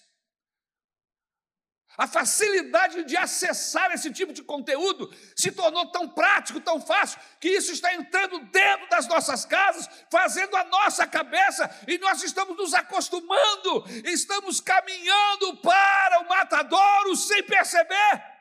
A 1.97 2.07
facilidade 2.07 3.03
de 3.03 3.17
acessar 3.17 3.91
esse 3.91 4.11
tipo 4.11 4.31
de 4.31 4.41
conteúdo 4.41 5.13
se 5.35 5.51
tornou 5.51 5.91
tão 5.91 6.07
prático, 6.07 6.61
tão 6.61 6.79
fácil, 6.79 7.19
que 7.39 7.49
isso 7.49 7.71
está 7.71 7.93
entrando 7.93 8.39
dentro 8.45 8.89
das 8.89 9.07
nossas 9.07 9.45
casas, 9.45 9.89
fazendo 10.09 10.55
a 10.55 10.63
nossa 10.63 11.05
cabeça, 11.05 11.69
e 11.87 11.97
nós 11.97 12.23
estamos 12.23 12.55
nos 12.57 12.73
acostumando, 12.73 13.83
estamos 14.05 14.61
caminhando 14.61 15.57
para 15.57 16.21
o 16.21 16.29
matadouro 16.29 17.15
sem 17.15 17.43
perceber. 17.43 18.31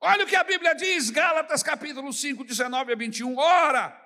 Olha 0.00 0.24
o 0.24 0.26
que 0.26 0.34
a 0.34 0.42
Bíblia 0.42 0.74
diz, 0.74 1.10
Gálatas 1.10 1.62
capítulo 1.62 2.12
5, 2.12 2.42
19 2.42 2.92
a 2.92 2.96
21. 2.96 3.38
Ora, 3.38 4.01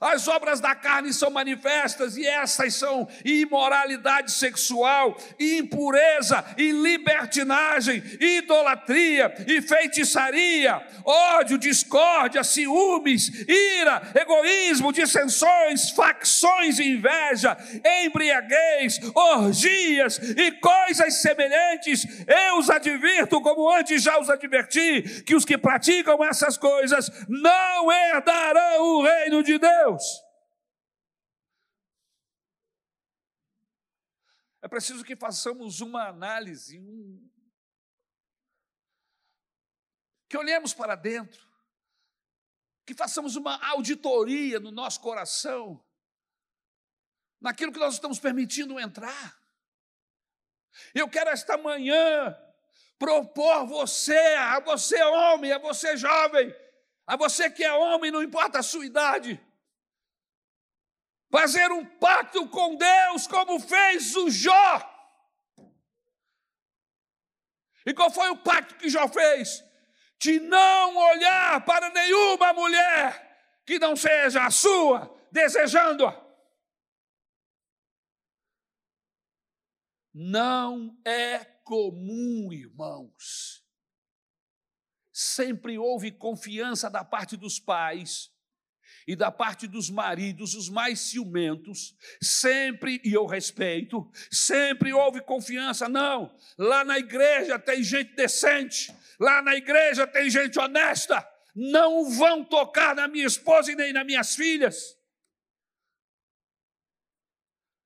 as 0.00 0.28
obras 0.28 0.60
da 0.60 0.74
carne 0.74 1.12
são 1.12 1.30
manifestas 1.30 2.16
e 2.16 2.24
essas 2.24 2.74
são 2.74 3.08
imoralidade 3.24 4.30
sexual, 4.30 5.16
impureza 5.40 6.44
e 6.56 6.70
libertinagem, 6.70 8.02
idolatria 8.20 9.34
e 9.46 9.60
feitiçaria, 9.60 10.80
ódio, 11.04 11.58
discórdia, 11.58 12.44
ciúmes, 12.44 13.28
ira, 13.48 14.02
egoísmo, 14.14 14.92
dissensões, 14.92 15.90
facções 15.90 16.78
e 16.78 16.90
inveja, 16.90 17.56
embriaguez, 18.04 19.00
orgias 19.14 20.18
e 20.18 20.52
coisas 20.52 21.22
semelhantes. 21.22 22.06
Eu 22.26 22.58
os 22.58 22.70
advirto, 22.70 23.40
como 23.40 23.68
antes 23.70 24.02
já 24.02 24.18
os 24.20 24.30
adverti, 24.30 25.22
que 25.24 25.34
os 25.34 25.44
que 25.44 25.58
praticam 25.58 26.22
essas 26.24 26.56
coisas 26.56 27.10
não 27.28 27.90
herdarão 27.90 28.82
o 28.82 29.02
reino 29.02 29.42
de 29.42 29.58
Deus. 29.58 29.77
Deus. 29.78 30.02
É 34.60 34.68
preciso 34.68 35.04
que 35.04 35.16
façamos 35.16 35.80
uma 35.80 36.08
análise, 36.08 36.78
um... 36.78 37.30
que 40.28 40.36
olhemos 40.36 40.74
para 40.74 40.94
dentro, 40.94 41.46
que 42.84 42.92
façamos 42.92 43.36
uma 43.36 43.64
auditoria 43.68 44.58
no 44.58 44.70
nosso 44.70 45.00
coração, 45.00 45.82
naquilo 47.40 47.72
que 47.72 47.78
nós 47.78 47.94
estamos 47.94 48.18
permitindo 48.18 48.80
entrar. 48.80 49.38
Eu 50.94 51.08
quero 51.08 51.30
esta 51.30 51.56
manhã 51.56 52.36
propor 52.98 53.64
você, 53.66 54.18
a 54.18 54.60
você 54.60 55.00
homem, 55.02 55.52
a 55.52 55.58
você 55.58 55.96
jovem, 55.96 56.54
a 57.06 57.16
você 57.16 57.48
que 57.48 57.64
é 57.64 57.72
homem, 57.72 58.10
não 58.10 58.22
importa 58.22 58.58
a 58.58 58.62
sua 58.62 58.84
idade, 58.84 59.40
fazer 61.30 61.70
um 61.72 61.84
pacto 61.84 62.48
com 62.48 62.76
Deus, 62.76 63.26
como 63.26 63.60
fez 63.60 64.16
o 64.16 64.30
Jó. 64.30 64.94
E 67.86 67.94
qual 67.94 68.10
foi 68.10 68.28
o 68.30 68.36
pacto 68.36 68.76
que 68.76 68.88
Jó 68.88 69.08
fez? 69.08 69.64
De 70.18 70.40
não 70.40 70.96
olhar 70.96 71.64
para 71.64 71.90
nenhuma 71.90 72.52
mulher 72.52 73.62
que 73.64 73.78
não 73.78 73.94
seja 73.94 74.44
a 74.44 74.50
sua, 74.50 75.14
desejando-a. 75.30 76.26
Não 80.12 80.98
é 81.04 81.44
comum, 81.64 82.52
irmãos. 82.52 83.64
Sempre 85.12 85.78
houve 85.78 86.10
confiança 86.10 86.90
da 86.90 87.04
parte 87.04 87.36
dos 87.36 87.60
pais 87.60 88.32
e 89.08 89.16
da 89.16 89.32
parte 89.32 89.66
dos 89.66 89.88
maridos, 89.88 90.54
os 90.54 90.68
mais 90.68 91.00
ciumentos, 91.00 91.96
sempre, 92.22 93.00
e 93.02 93.14
eu 93.14 93.24
respeito, 93.24 94.06
sempre 94.30 94.92
houve 94.92 95.22
confiança. 95.22 95.88
Não, 95.88 96.38
lá 96.58 96.84
na 96.84 96.98
igreja 96.98 97.58
tem 97.58 97.82
gente 97.82 98.14
decente, 98.14 98.94
lá 99.18 99.40
na 99.40 99.56
igreja 99.56 100.06
tem 100.06 100.28
gente 100.28 100.58
honesta. 100.58 101.26
Não 101.54 102.10
vão 102.10 102.44
tocar 102.44 102.94
na 102.94 103.08
minha 103.08 103.26
esposa 103.26 103.72
e 103.72 103.74
nem 103.74 103.94
nas 103.94 104.04
minhas 104.04 104.36
filhas. 104.36 104.94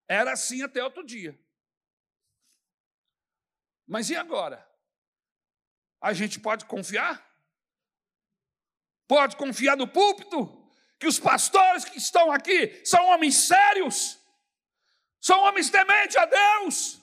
Era 0.08 0.32
assim 0.32 0.61
até 0.61 0.82
outro 0.82 1.06
dia. 1.06 1.38
Mas 3.87 4.11
e 4.11 4.16
agora? 4.16 4.68
A 6.00 6.12
gente 6.12 6.40
pode 6.40 6.64
confiar? 6.64 7.24
Pode 9.06 9.37
confiar 9.37 9.76
no 9.76 9.87
púlpito? 9.87 10.62
Que 11.02 11.08
os 11.08 11.18
pastores 11.18 11.84
que 11.84 11.98
estão 11.98 12.30
aqui 12.30 12.80
são 12.84 13.04
homens 13.06 13.34
sérios, 13.48 14.20
são 15.20 15.36
homens 15.40 15.68
tementes 15.68 16.14
a 16.16 16.24
Deus, 16.24 16.96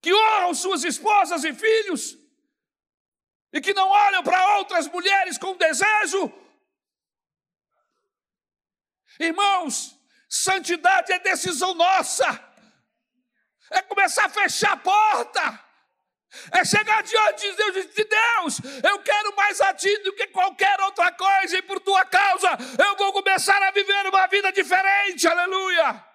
que 0.00 0.14
honram 0.14 0.54
suas 0.54 0.82
esposas 0.82 1.44
e 1.44 1.52
filhos, 1.52 2.16
e 3.52 3.60
que 3.60 3.74
não 3.74 3.86
olham 3.86 4.22
para 4.22 4.56
outras 4.56 4.88
mulheres 4.88 5.36
com 5.36 5.54
desejo. 5.58 6.32
Irmãos, 9.20 9.94
santidade 10.26 11.12
é 11.12 11.18
decisão 11.18 11.74
nossa, 11.74 12.26
é 13.72 13.82
começar 13.82 14.24
a 14.24 14.30
fechar 14.30 14.72
a 14.72 14.76
porta 14.78 15.64
é 16.52 16.64
chegar 16.64 17.02
diante 17.02 17.50
de 17.50 17.56
Deus 17.56 17.76
e 17.76 17.88
dizer: 17.88 18.04
Deus, 18.04 18.60
eu 18.82 18.98
quero 19.00 19.34
mais 19.36 19.60
a 19.60 19.74
Ti 19.74 19.96
do 19.98 20.12
que 20.12 20.26
qualquer 20.28 20.80
outra 20.80 21.12
coisa, 21.12 21.58
e 21.58 21.62
por 21.62 21.80
Tua 21.80 22.04
causa 22.04 22.48
eu 22.78 22.96
vou 22.96 23.12
começar 23.12 23.62
a 23.62 23.70
viver 23.70 24.06
uma 24.06 24.26
vida 24.26 24.52
diferente, 24.52 25.26
aleluia. 25.26 26.11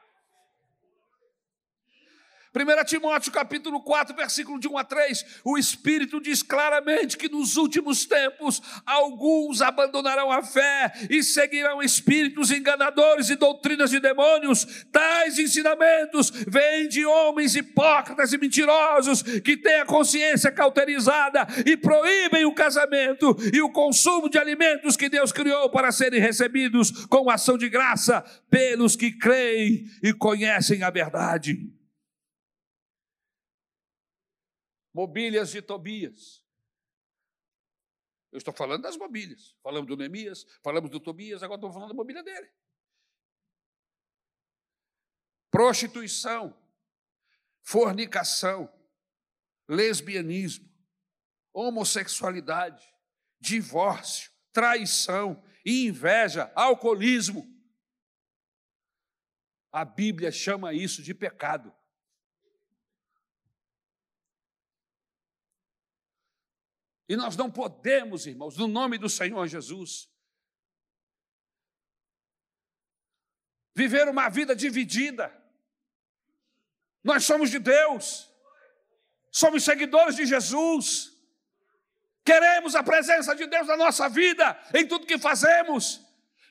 1 2.58 2.86
Timóteo 2.86 3.32
capítulo 3.32 3.82
4, 3.82 4.16
versículo 4.16 4.60
de 4.60 4.68
1 4.68 4.78
a 4.80 4.84
3, 4.84 5.42
o 5.44 5.58
Espírito 5.58 6.20
diz 6.20 6.42
claramente 6.42 7.16
que 7.16 7.30
nos 7.30 7.56
últimos 7.56 8.06
tempos 8.06 8.62
alguns 8.84 9.62
abandonarão 9.62 10.32
a 10.32 10.42
fé 10.42 10.92
e 11.10 11.22
seguirão 11.22 11.84
espíritos 11.84 12.50
enganadores 12.50 13.30
e 13.30 13.36
doutrinas 13.36 13.92
de 13.92 14.00
demônios. 14.00 14.86
Tais 14.92 15.38
ensinamentos 15.38 16.32
vêm 16.48 16.88
de 16.88 17.06
homens 17.06 17.56
hipócritas 17.56 18.34
e 18.34 18.38
mentirosos 18.38 19.22
que 19.22 19.56
têm 19.56 19.82
a 19.82 19.86
consciência 19.86 20.52
cauterizada 20.52 21.48
e 21.64 21.78
proíbem 21.78 22.46
o 22.46 22.56
casamento 22.56 23.36
e 23.54 23.62
o 23.62 23.70
consumo 23.70 24.30
de 24.30 24.40
alimentos 24.40 24.98
que 24.98 25.10
Deus 25.10 25.32
criou 25.32 25.70
para 25.70 25.92
serem 25.92 26.20
recebidos 26.20 27.06
com 27.06 27.30
ação 27.30 27.58
de 27.58 27.70
graça 27.70 28.24
pelos 28.50 28.96
que 28.96 29.12
creem 29.12 29.86
e 30.02 30.12
conhecem 30.14 30.82
a 30.82 30.90
verdade. 30.90 31.77
Mobílias 34.98 35.52
de 35.52 35.62
Tobias. 35.62 36.44
Eu 38.32 38.40
estou 38.40 38.52
falando 38.52 38.82
das 38.82 38.98
mobílias. 38.98 39.56
Falamos 39.62 39.88
do 39.88 39.96
Neemias, 39.96 40.44
falamos 40.64 40.90
do 40.90 41.00
Tobias, 41.00 41.44
agora 41.44 41.60
estou 41.60 41.72
falando 41.72 41.90
da 41.90 41.94
mobília 41.94 42.24
dele. 42.24 42.52
Prostituição, 45.52 46.60
fornicação, 47.62 48.74
lesbianismo, 49.68 50.68
homossexualidade, 51.54 52.92
divórcio, 53.40 54.32
traição, 54.52 55.44
inveja, 55.64 56.52
alcoolismo. 56.56 57.46
A 59.72 59.86
Bíblia 59.86 60.32
chama 60.32 60.74
isso 60.74 61.04
de 61.04 61.14
pecado. 61.14 61.77
E 67.10 67.16
nós 67.16 67.38
não 67.38 67.50
podemos, 67.50 68.26
irmãos, 68.26 68.58
no 68.58 68.68
nome 68.68 68.98
do 68.98 69.08
Senhor 69.08 69.48
Jesus, 69.48 70.10
viver 73.74 74.10
uma 74.10 74.28
vida 74.28 74.56
dividida. 74.56 75.34
Nós 77.04 77.24
somos 77.24 77.50
de 77.50 77.60
Deus, 77.60 78.30
somos 79.32 79.64
seguidores 79.64 80.16
de 80.16 80.26
Jesus, 80.26 81.14
queremos 82.26 82.76
a 82.76 82.84
presença 82.84 83.34
de 83.34 83.48
Deus 83.48 83.68
na 83.68 83.78
nossa 83.78 84.10
vida, 84.10 84.60
em 84.74 84.86
tudo 84.86 85.06
que 85.06 85.18
fazemos, 85.18 86.02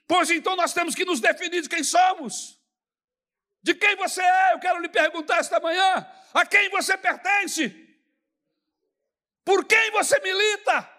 pois 0.06 0.30
então 0.30 0.56
nós 0.56 0.72
temos 0.72 0.94
que 0.94 1.04
nos 1.04 1.20
definir 1.20 1.60
de 1.60 1.68
quem 1.68 1.84
somos. 1.84 2.56
De 3.62 3.74
quem 3.74 3.96
você 3.96 4.22
é? 4.22 4.54
Eu 4.54 4.60
quero 4.60 4.80
lhe 4.80 4.88
perguntar 4.88 5.38
esta 5.38 5.58
manhã. 5.58 6.06
A 6.32 6.46
quem 6.46 6.70
você 6.70 6.96
pertence? 6.96 7.85
Por 9.46 9.64
quem 9.64 9.92
você 9.92 10.18
milita? 10.18 10.90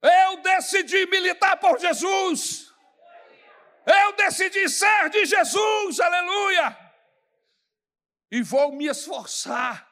Eu 0.00 0.40
decidi 0.40 1.04
militar 1.06 1.56
por 1.56 1.80
Jesus. 1.80 2.72
Eu 3.84 4.12
decidi 4.12 4.68
ser 4.68 5.10
de 5.10 5.26
Jesus, 5.26 5.98
aleluia. 5.98 6.78
E 8.30 8.40
vou 8.40 8.70
me 8.70 8.86
esforçar. 8.86 9.90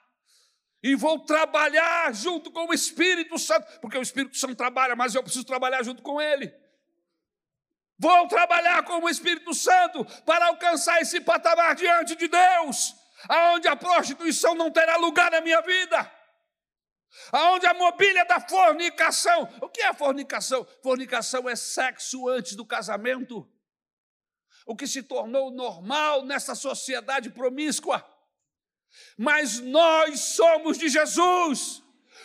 E 0.85 0.95
vou 0.95 1.19
trabalhar 1.19 2.15
junto 2.15 2.53
com 2.53 2.69
o 2.69 2.75
Espírito 2.75 3.37
Santo, 3.37 3.81
porque 3.81 3.99
o 3.99 4.03
Espírito 4.03 4.37
Santo 4.37 4.55
trabalha, 4.55 4.95
mas 4.95 5.17
eu 5.17 5.23
preciso 5.23 5.45
trabalhar 5.45 5.83
junto 5.83 6.01
com 6.01 6.23
ele. 6.23 6.55
Vou 7.99 8.29
trabalhar 8.29 8.85
com 8.85 9.01
o 9.01 9.09
Espírito 9.09 9.53
Santo 9.53 10.05
para 10.23 10.47
alcançar 10.47 11.01
esse 11.01 11.21
patamar 11.21 11.75
diante 11.75 12.15
de 12.15 12.29
Deus 12.29 13.04
aonde 13.29 13.69
a 13.69 13.77
prostituição 13.77 14.55
não 14.55 14.71
terá 14.71 14.97
lugar 14.97 15.31
na 15.31 15.41
minha 15.41 15.61
vida, 15.63 16.13
aonde 17.33 17.67
a 17.67 17.75
mobília 17.75 18.25
da 18.25 18.41
fornicação. 18.41 19.49
O 19.61 19.69
que 19.69 19.83
é 19.83 19.93
fornicação? 19.95 20.67
Fornicação 20.83 21.49
é 21.49 21.57
sexo 21.57 22.29
antes 22.29 22.55
do 22.55 22.67
casamento. 22.67 23.49
O 24.67 24.75
que 24.75 24.87
se 24.87 25.03
tornou 25.03 25.51
normal 25.51 26.25
nessa 26.25 26.55
sociedade 26.55 27.31
promíscua. 27.31 28.05
Mas 29.19 29.61
nós 29.61 30.21
somos 30.21 30.79
de 30.79 30.89
Jesus. 30.89 31.83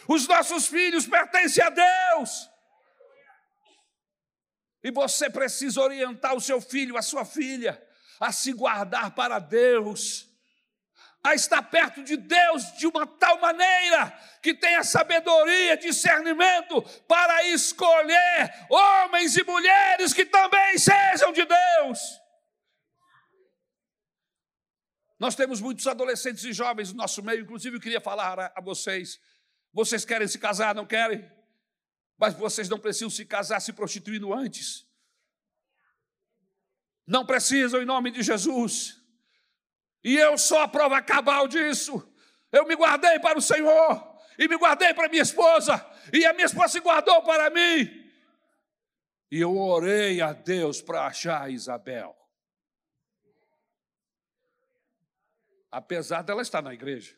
Os 0.07 0.27
nossos 0.27 0.67
filhos 0.67 1.05
pertencem 1.05 1.63
a 1.63 1.69
Deus. 1.69 2.49
E 4.81 4.91
você 4.91 5.29
precisa 5.29 5.81
orientar 5.81 6.33
o 6.33 6.39
seu 6.39 6.61
filho, 6.61 6.97
a 6.97 7.01
sua 7.01 7.25
filha, 7.25 7.85
a 8.19 8.31
se 8.31 8.53
guardar 8.53 9.13
para 9.13 9.37
Deus 9.39 10.28
a 11.23 11.35
estar 11.35 11.61
perto 11.63 12.03
de 12.03 12.15
Deus 12.15 12.63
de 12.77 12.87
uma 12.87 13.05
tal 13.05 13.39
maneira 13.39 14.11
que 14.41 14.53
tenha 14.53 14.83
sabedoria, 14.83 15.77
discernimento 15.77 16.81
para 17.07 17.43
escolher 17.49 18.67
homens 18.69 19.35
e 19.35 19.43
mulheres 19.43 20.13
que 20.13 20.25
também 20.25 20.77
sejam 20.77 21.33
de 21.33 21.45
Deus. 21.45 21.99
Nós 25.19 25.35
temos 25.35 25.59
muitos 25.59 25.85
adolescentes 25.85 26.45
e 26.45 26.53
jovens 26.53 26.91
no 26.91 26.97
nosso 26.97 27.21
meio, 27.21 27.41
inclusive 27.41 27.75
eu 27.75 27.81
queria 27.81 27.99
falar 27.99 28.53
a 28.55 28.61
vocês: 28.61 29.19
vocês 29.73 30.05
querem 30.05 30.27
se 30.27 30.39
casar, 30.39 30.73
não 30.73 30.85
querem? 30.85 31.29
Mas 32.17 32.33
vocês 32.33 32.69
não 32.69 32.79
precisam 32.79 33.09
se 33.09 33.25
casar 33.25 33.59
se 33.59 33.73
prostituindo 33.73 34.33
antes. 34.33 34.87
Não 37.05 37.25
precisam, 37.25 37.81
em 37.81 37.85
nome 37.85 38.11
de 38.11 38.21
Jesus. 38.23 38.98
E 40.03 40.15
eu 40.15 40.37
sou 40.37 40.59
a 40.59 40.67
prova 40.67 41.01
cabal 41.01 41.47
disso. 41.47 42.05
Eu 42.51 42.65
me 42.65 42.75
guardei 42.75 43.19
para 43.19 43.37
o 43.37 43.41
Senhor, 43.41 44.19
e 44.37 44.47
me 44.47 44.57
guardei 44.57 44.93
para 44.93 45.09
minha 45.09 45.21
esposa, 45.21 45.85
e 46.11 46.25
a 46.25 46.33
minha 46.33 46.45
esposa 46.45 46.69
se 46.69 46.79
guardou 46.79 47.21
para 47.23 47.49
mim. 47.49 47.99
E 49.31 49.39
eu 49.39 49.55
orei 49.55 50.21
a 50.21 50.33
Deus 50.33 50.81
para 50.81 51.05
achar 51.05 51.51
Isabel. 51.51 52.15
Apesar 55.71 56.23
dela 56.23 56.41
estar 56.41 56.63
na 56.63 56.73
igreja, 56.73 57.15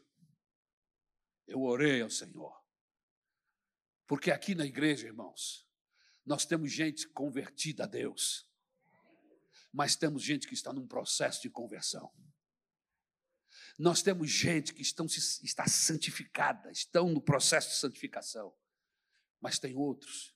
eu 1.48 1.62
orei 1.62 2.02
ao 2.02 2.10
Senhor. 2.10 2.62
Porque 4.06 4.30
aqui 4.30 4.54
na 4.54 4.66
igreja, 4.66 5.08
irmãos, 5.08 5.66
nós 6.26 6.46
temos 6.46 6.72
gente 6.72 7.08
convertida 7.08 7.86
a 7.86 7.88
Deus, 7.88 8.46
mas 9.72 9.96
temos 9.96 10.22
gente 10.22 10.48
que 10.48 10.54
está 10.54 10.74
num 10.74 10.86
processo 10.86 11.42
de 11.42 11.50
conversão. 11.50 12.12
Nós 13.78 14.02
temos 14.02 14.30
gente 14.30 14.74
que 14.74 14.82
estão, 14.82 15.06
está 15.06 15.68
santificada, 15.68 16.72
estão 16.72 17.10
no 17.10 17.22
processo 17.22 17.70
de 17.70 17.76
santificação, 17.76 18.56
mas 19.40 19.60
tem 19.60 19.76
outros 19.76 20.36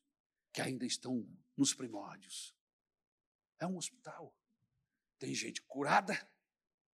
que 0.54 0.62
ainda 0.62 0.86
estão 0.86 1.28
nos 1.56 1.74
primórdios. 1.74 2.56
É 3.60 3.68
um 3.68 3.78
hospital. 3.78 4.36
Tem 5.20 5.34
gente 5.34 5.62
curada, 5.64 6.30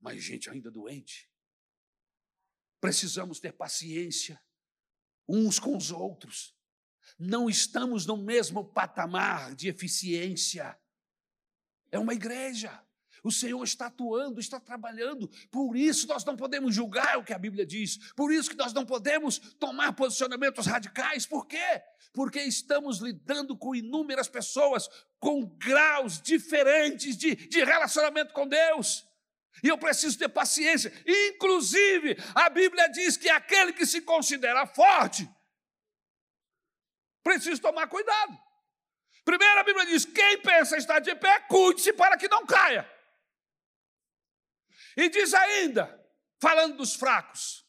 mas 0.01 0.23
gente 0.23 0.51
ainda 0.51 0.71
doente. 0.71 1.31
Precisamos 2.81 3.39
ter 3.39 3.53
paciência 3.53 4.43
uns 5.29 5.59
com 5.59 5.77
os 5.77 5.91
outros. 5.91 6.57
Não 7.19 7.49
estamos 7.49 8.07
no 8.07 8.17
mesmo 8.17 8.65
patamar 8.65 9.55
de 9.55 9.69
eficiência. 9.69 10.79
É 11.91 11.99
uma 11.99 12.15
igreja. 12.15 12.85
O 13.23 13.31
Senhor 13.31 13.63
está 13.63 13.87
atuando, 13.87 14.41
está 14.41 14.59
trabalhando. 14.59 15.29
Por 15.51 15.77
isso 15.77 16.07
nós 16.07 16.25
não 16.25 16.37
podemos 16.37 16.75
julgar 16.75 17.19
o 17.19 17.25
que 17.25 17.33
a 17.33 17.39
Bíblia 17.39 17.67
diz. 17.67 18.13
Por 18.15 18.33
isso 18.33 18.51
que 18.51 18.57
nós 18.57 18.73
não 18.73 18.87
podemos 18.87 19.39
tomar 19.59 19.93
posicionamentos 19.93 20.67
radicais. 20.67 21.27
Por 21.27 21.47
quê? 21.47 21.83
Porque 22.13 22.41
estamos 22.41 22.99
lidando 22.99 23.57
com 23.57 23.75
inúmeras 23.75 24.29
pessoas 24.29 24.89
com 25.19 25.47
graus 25.59 26.21
diferentes 26.21 27.17
de, 27.17 27.35
de 27.35 27.65
relacionamento 27.65 28.33
com 28.33 28.47
Deus. 28.47 29.07
E 29.63 29.69
eu 29.69 29.77
preciso 29.77 30.19
ter 30.19 30.29
paciência. 30.29 30.93
Inclusive, 31.07 32.17
a 32.35 32.49
Bíblia 32.49 32.89
diz 32.89 33.17
que 33.17 33.29
aquele 33.29 33.73
que 33.73 33.85
se 33.85 34.01
considera 34.01 34.67
forte 34.67 35.29
precisa 37.23 37.61
tomar 37.61 37.87
cuidado. 37.89 38.39
Primeiro, 39.25 39.61
a 39.61 39.65
Bíblia 39.65 39.87
diz: 39.87 40.05
quem 40.05 40.41
pensa 40.41 40.77
estar 40.77 41.01
de 41.01 41.15
pé, 41.15 41.41
cuide-se 41.41 41.93
para 41.93 42.17
que 42.17 42.29
não 42.29 42.47
caia. 42.47 42.89
E 44.97 45.09
diz 45.09 45.33
ainda, 45.35 45.99
falando 46.41 46.77
dos 46.77 46.95
fracos, 46.95 47.67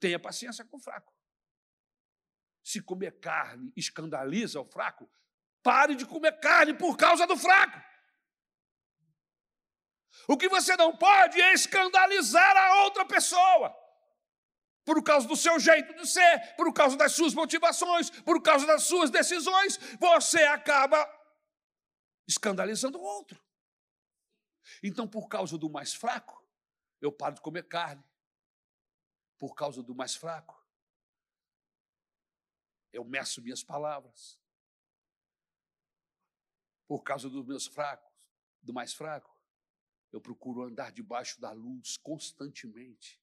tenha 0.00 0.18
paciência 0.18 0.64
com 0.64 0.76
o 0.76 0.80
fraco. 0.80 1.12
Se 2.64 2.82
comer 2.82 3.18
carne 3.20 3.72
escandaliza 3.76 4.60
o 4.60 4.64
fraco, 4.64 5.10
pare 5.62 5.94
de 5.94 6.06
comer 6.06 6.38
carne 6.40 6.74
por 6.74 6.96
causa 6.96 7.26
do 7.26 7.36
fraco. 7.36 7.78
O 10.26 10.36
que 10.36 10.48
você 10.48 10.76
não 10.76 10.96
pode 10.96 11.40
é 11.40 11.52
escandalizar 11.52 12.56
a 12.56 12.84
outra 12.84 13.04
pessoa. 13.04 13.74
Por 14.84 15.02
causa 15.02 15.28
do 15.28 15.36
seu 15.36 15.60
jeito 15.60 15.94
de 15.94 16.06
ser, 16.06 16.56
por 16.56 16.72
causa 16.72 16.96
das 16.96 17.12
suas 17.12 17.34
motivações, 17.34 18.10
por 18.10 18.42
causa 18.42 18.66
das 18.66 18.84
suas 18.84 19.10
decisões, 19.10 19.76
você 19.98 20.42
acaba 20.44 21.06
escandalizando 22.26 22.98
o 22.98 23.02
outro. 23.02 23.42
Então, 24.82 25.06
por 25.08 25.28
causa 25.28 25.56
do 25.56 25.70
mais 25.70 25.94
fraco, 25.94 26.37
eu 27.00 27.12
paro 27.12 27.34
de 27.36 27.40
comer 27.40 27.68
carne 27.68 28.04
por 29.38 29.54
causa 29.54 29.82
do 29.82 29.94
mais 29.94 30.14
fraco. 30.14 30.66
Eu 32.92 33.04
meço 33.04 33.42
minhas 33.42 33.62
palavras 33.62 34.38
por 36.86 37.02
causa 37.02 37.28
dos 37.28 37.44
meus 37.44 37.66
fracos, 37.66 38.10
do 38.62 38.72
mais 38.72 38.94
fraco. 38.94 39.38
Eu 40.10 40.20
procuro 40.20 40.62
andar 40.62 40.90
debaixo 40.90 41.38
da 41.38 41.52
luz 41.52 41.98
constantemente, 41.98 43.22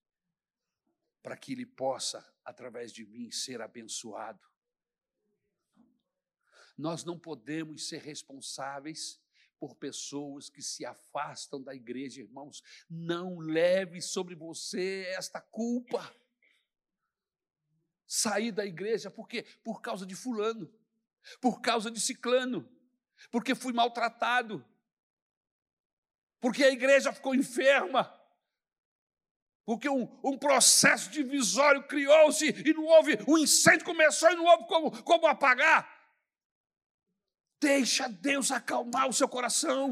para 1.23 1.35
que 1.35 1.51
ele 1.51 1.65
possa, 1.65 2.23
através 2.43 2.93
de 2.93 3.03
mim, 3.05 3.31
ser 3.31 3.59
abençoado. 3.61 4.47
Nós 6.77 7.03
não 7.03 7.17
podemos 7.17 7.87
ser 7.87 8.01
responsáveis 8.01 9.19
por 9.65 9.75
pessoas 9.77 10.47
que 10.47 10.61
se 10.61 10.85
afastam 10.85 11.59
da 11.59 11.73
igreja, 11.73 12.21
irmãos. 12.21 12.61
Não 12.87 13.39
leve 13.39 13.99
sobre 13.99 14.35
você 14.35 15.07
esta 15.17 15.41
culpa. 15.41 16.13
Sair 18.05 18.51
da 18.51 18.63
igreja, 18.63 19.09
por 19.09 19.27
quê? 19.27 19.43
Por 19.63 19.81
causa 19.81 20.05
de 20.05 20.15
Fulano, 20.15 20.71
por 21.41 21.61
causa 21.61 21.89
de 21.89 21.99
Ciclano, 21.99 22.69
porque 23.31 23.55
fui 23.55 23.73
maltratado, 23.73 24.63
porque 26.39 26.63
a 26.63 26.69
igreja 26.69 27.11
ficou 27.11 27.33
enferma, 27.33 28.13
porque 29.65 29.89
um, 29.89 30.03
um 30.23 30.37
processo 30.37 31.09
divisório 31.09 31.87
criou-se 31.87 32.45
e 32.45 32.71
não 32.71 32.85
houve, 32.85 33.17
o 33.25 33.33
um 33.33 33.37
incêndio 33.39 33.83
começou 33.83 34.29
e 34.29 34.35
não 34.35 34.45
houve 34.45 34.67
como, 34.67 35.03
como 35.03 35.25
apagar. 35.25 35.94
Deixa 37.65 38.07
Deus 38.07 38.51
acalmar 38.51 39.09
o 39.09 39.13
seu 39.19 39.27
coração. 39.27 39.83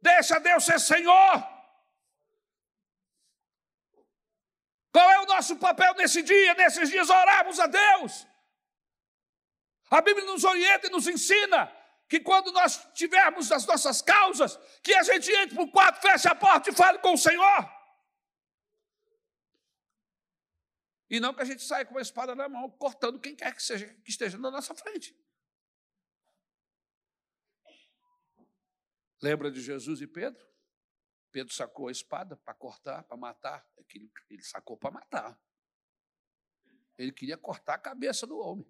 Deixa 0.00 0.38
Deus 0.38 0.64
ser 0.64 0.78
Senhor. 0.78 1.34
Qual 4.92 5.10
é 5.10 5.18
o 5.18 5.26
nosso 5.26 5.56
papel 5.56 5.94
nesse 5.94 6.22
dia? 6.22 6.54
Nesses 6.54 6.90
dias 6.90 7.10
orarmos 7.10 7.58
a 7.58 7.66
Deus. 7.66 8.24
A 9.90 10.00
Bíblia 10.00 10.26
nos 10.26 10.44
orienta 10.44 10.86
e 10.86 10.90
nos 10.90 11.08
ensina 11.08 11.60
que 12.08 12.20
quando 12.20 12.52
nós 12.52 12.86
tivermos 12.94 13.50
as 13.50 13.66
nossas 13.66 14.00
causas, 14.00 14.56
que 14.80 14.94
a 14.94 15.02
gente 15.02 15.28
entre 15.32 15.56
para 15.56 15.64
o 15.64 15.72
quarto, 15.72 16.00
feche 16.00 16.28
a 16.28 16.36
porta 16.36 16.70
e 16.70 16.72
fale 16.72 17.00
com 17.00 17.14
o 17.14 17.18
Senhor. 17.18 17.60
E 21.10 21.18
não 21.18 21.34
que 21.34 21.42
a 21.42 21.44
gente 21.44 21.64
saia 21.64 21.84
com 21.84 21.98
a 21.98 22.02
espada 22.02 22.36
na 22.36 22.48
mão, 22.48 22.70
cortando 22.70 23.18
quem 23.18 23.34
quer 23.34 23.52
que 23.56 23.62
seja 23.62 23.88
que 24.04 24.10
esteja 24.10 24.38
na 24.38 24.52
nossa 24.52 24.72
frente. 24.72 25.16
Lembra 29.20 29.50
de 29.50 29.60
Jesus 29.60 30.00
e 30.00 30.06
Pedro? 30.06 30.46
Pedro 31.30 31.52
sacou 31.52 31.88
a 31.88 31.92
espada 31.92 32.36
para 32.36 32.54
cortar, 32.54 33.02
para 33.04 33.16
matar. 33.16 33.66
Ele, 34.30 34.42
sacou 34.42 34.76
para 34.76 34.90
matar. 34.90 35.40
Ele 36.96 37.12
queria 37.12 37.36
cortar 37.36 37.74
a 37.74 37.78
cabeça 37.78 38.26
do 38.26 38.38
homem. 38.38 38.66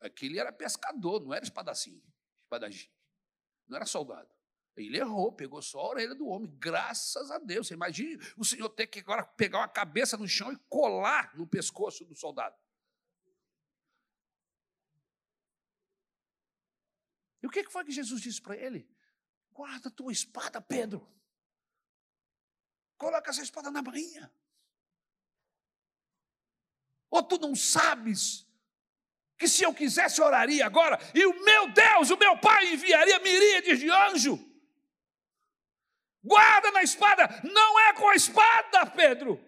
Aquele 0.00 0.38
era 0.38 0.52
pescador, 0.52 1.20
não 1.20 1.32
era 1.32 1.44
espadacim, 1.44 2.02
espadagim. 2.42 2.90
Não 3.66 3.76
era 3.76 3.86
soldado. 3.86 4.28
Ele 4.76 4.98
errou, 4.98 5.32
pegou 5.32 5.62
só 5.62 5.80
a 5.80 5.88
orelha 5.88 6.14
do 6.14 6.26
homem, 6.26 6.54
graças 6.58 7.30
a 7.30 7.38
Deus. 7.38 7.70
Imagine 7.70 8.18
o 8.36 8.44
Senhor 8.44 8.68
ter 8.68 8.86
que 8.86 9.00
agora 9.00 9.24
pegar 9.24 9.58
uma 9.58 9.68
cabeça 9.68 10.18
no 10.18 10.28
chão 10.28 10.52
e 10.52 10.56
colar 10.68 11.34
no 11.34 11.46
pescoço 11.46 12.04
do 12.04 12.14
soldado. 12.14 12.54
E 17.46 17.48
o 17.48 17.50
que 17.50 17.70
foi 17.70 17.84
que 17.84 17.92
Jesus 17.92 18.22
disse 18.22 18.42
para 18.42 18.56
ele? 18.56 18.84
Guarda 19.52 19.88
a 19.88 19.92
tua 19.92 20.10
espada, 20.10 20.60
Pedro. 20.60 21.08
Coloca 22.98 23.30
essa 23.30 23.40
espada 23.40 23.70
na 23.70 23.80
bainha. 23.80 24.32
Ou 27.08 27.22
tu 27.22 27.38
não 27.38 27.54
sabes 27.54 28.44
que 29.38 29.46
se 29.46 29.62
eu 29.62 29.72
quisesse 29.72 30.20
oraria 30.20 30.66
agora, 30.66 30.98
e 31.14 31.24
o 31.24 31.44
meu 31.44 31.70
Deus, 31.70 32.10
o 32.10 32.16
meu 32.16 32.36
Pai 32.36 32.72
enviaria 32.72 33.20
miríades 33.20 33.78
de 33.78 33.88
anjo. 33.88 34.36
Guarda 36.24 36.72
na 36.72 36.82
espada, 36.82 37.28
não 37.44 37.78
é 37.78 37.92
com 37.92 38.08
a 38.08 38.16
espada, 38.16 38.86
Pedro. 38.86 39.40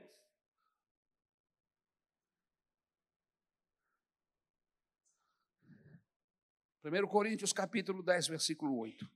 1 6.89 7.07
Coríntios 7.07 7.53
capítulo 7.53 8.03
10, 8.03 8.29
versículo 8.29 8.79
8. 8.79 9.07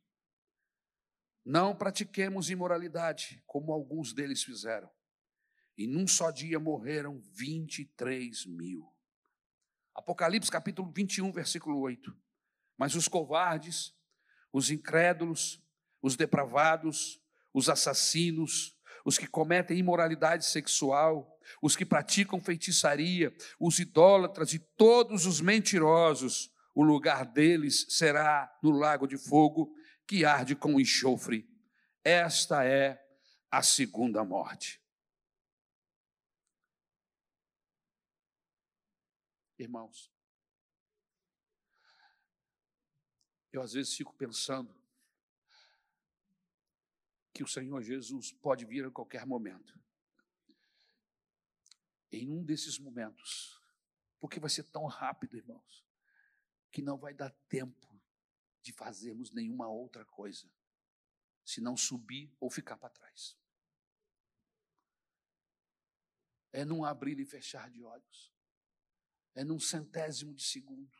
Não 1.42 1.74
pratiquemos 1.74 2.50
imoralidade, 2.50 3.42
como 3.46 3.72
alguns 3.72 4.12
deles 4.12 4.44
fizeram. 4.44 4.90
E 5.76 5.86
num 5.86 6.06
só 6.06 6.30
dia 6.30 6.60
morreram 6.60 7.18
23 7.32 8.44
mil. 8.44 8.86
Apocalipse 9.94 10.50
capítulo 10.50 10.92
21, 10.94 11.32
versículo 11.32 11.80
8. 11.80 12.14
Mas 12.76 12.94
os 12.94 13.08
covardes, 13.08 13.94
os 14.52 14.70
incrédulos, 14.70 15.58
os 16.02 16.14
depravados, 16.14 17.22
os 17.54 17.70
assassinos, 17.70 18.78
os 19.02 19.16
que 19.16 19.26
cometem 19.26 19.78
imoralidade 19.78 20.44
sexual, 20.44 21.38
os 21.62 21.74
que 21.74 21.86
praticam 21.86 22.38
feitiçaria, 22.38 23.34
os 23.58 23.78
idólatras 23.78 24.52
e 24.52 24.58
todos 24.58 25.24
os 25.24 25.40
mentirosos 25.40 26.52
o 26.74 26.82
lugar 26.82 27.26
deles 27.26 27.86
será 27.88 28.58
no 28.62 28.70
lago 28.70 29.06
de 29.06 29.18
fogo 29.18 29.74
que 30.06 30.24
arde 30.24 30.56
com 30.56 30.80
enxofre. 30.80 31.48
Esta 32.02 32.64
é 32.64 33.00
a 33.50 33.62
segunda 33.62 34.24
morte. 34.24 34.82
Irmãos, 39.58 40.10
eu 43.52 43.62
às 43.62 43.74
vezes 43.74 43.94
fico 43.94 44.14
pensando 44.14 44.74
que 47.32 47.44
o 47.44 47.46
Senhor 47.46 47.80
Jesus 47.82 48.32
pode 48.32 48.64
vir 48.64 48.86
a 48.86 48.90
qualquer 48.90 49.26
momento. 49.26 49.78
Em 52.10 52.30
um 52.30 52.42
desses 52.42 52.78
momentos, 52.78 53.60
porque 54.18 54.40
vai 54.40 54.50
ser 54.50 54.64
tão 54.64 54.86
rápido, 54.86 55.36
irmãos 55.36 55.91
que 56.72 56.80
não 56.80 56.96
vai 56.96 57.12
dar 57.12 57.30
tempo 57.48 57.86
de 58.62 58.72
fazermos 58.72 59.30
nenhuma 59.30 59.68
outra 59.68 60.04
coisa, 60.06 60.50
se 61.44 61.60
não 61.60 61.76
subir 61.76 62.34
ou 62.40 62.50
ficar 62.50 62.78
para 62.78 62.88
trás. 62.88 63.36
É 66.50 66.64
num 66.64 66.84
abrir 66.84 67.20
e 67.20 67.26
fechar 67.26 67.70
de 67.70 67.82
olhos, 67.82 68.32
é 69.34 69.44
num 69.44 69.60
centésimo 69.60 70.34
de 70.34 70.42
segundo. 70.42 70.96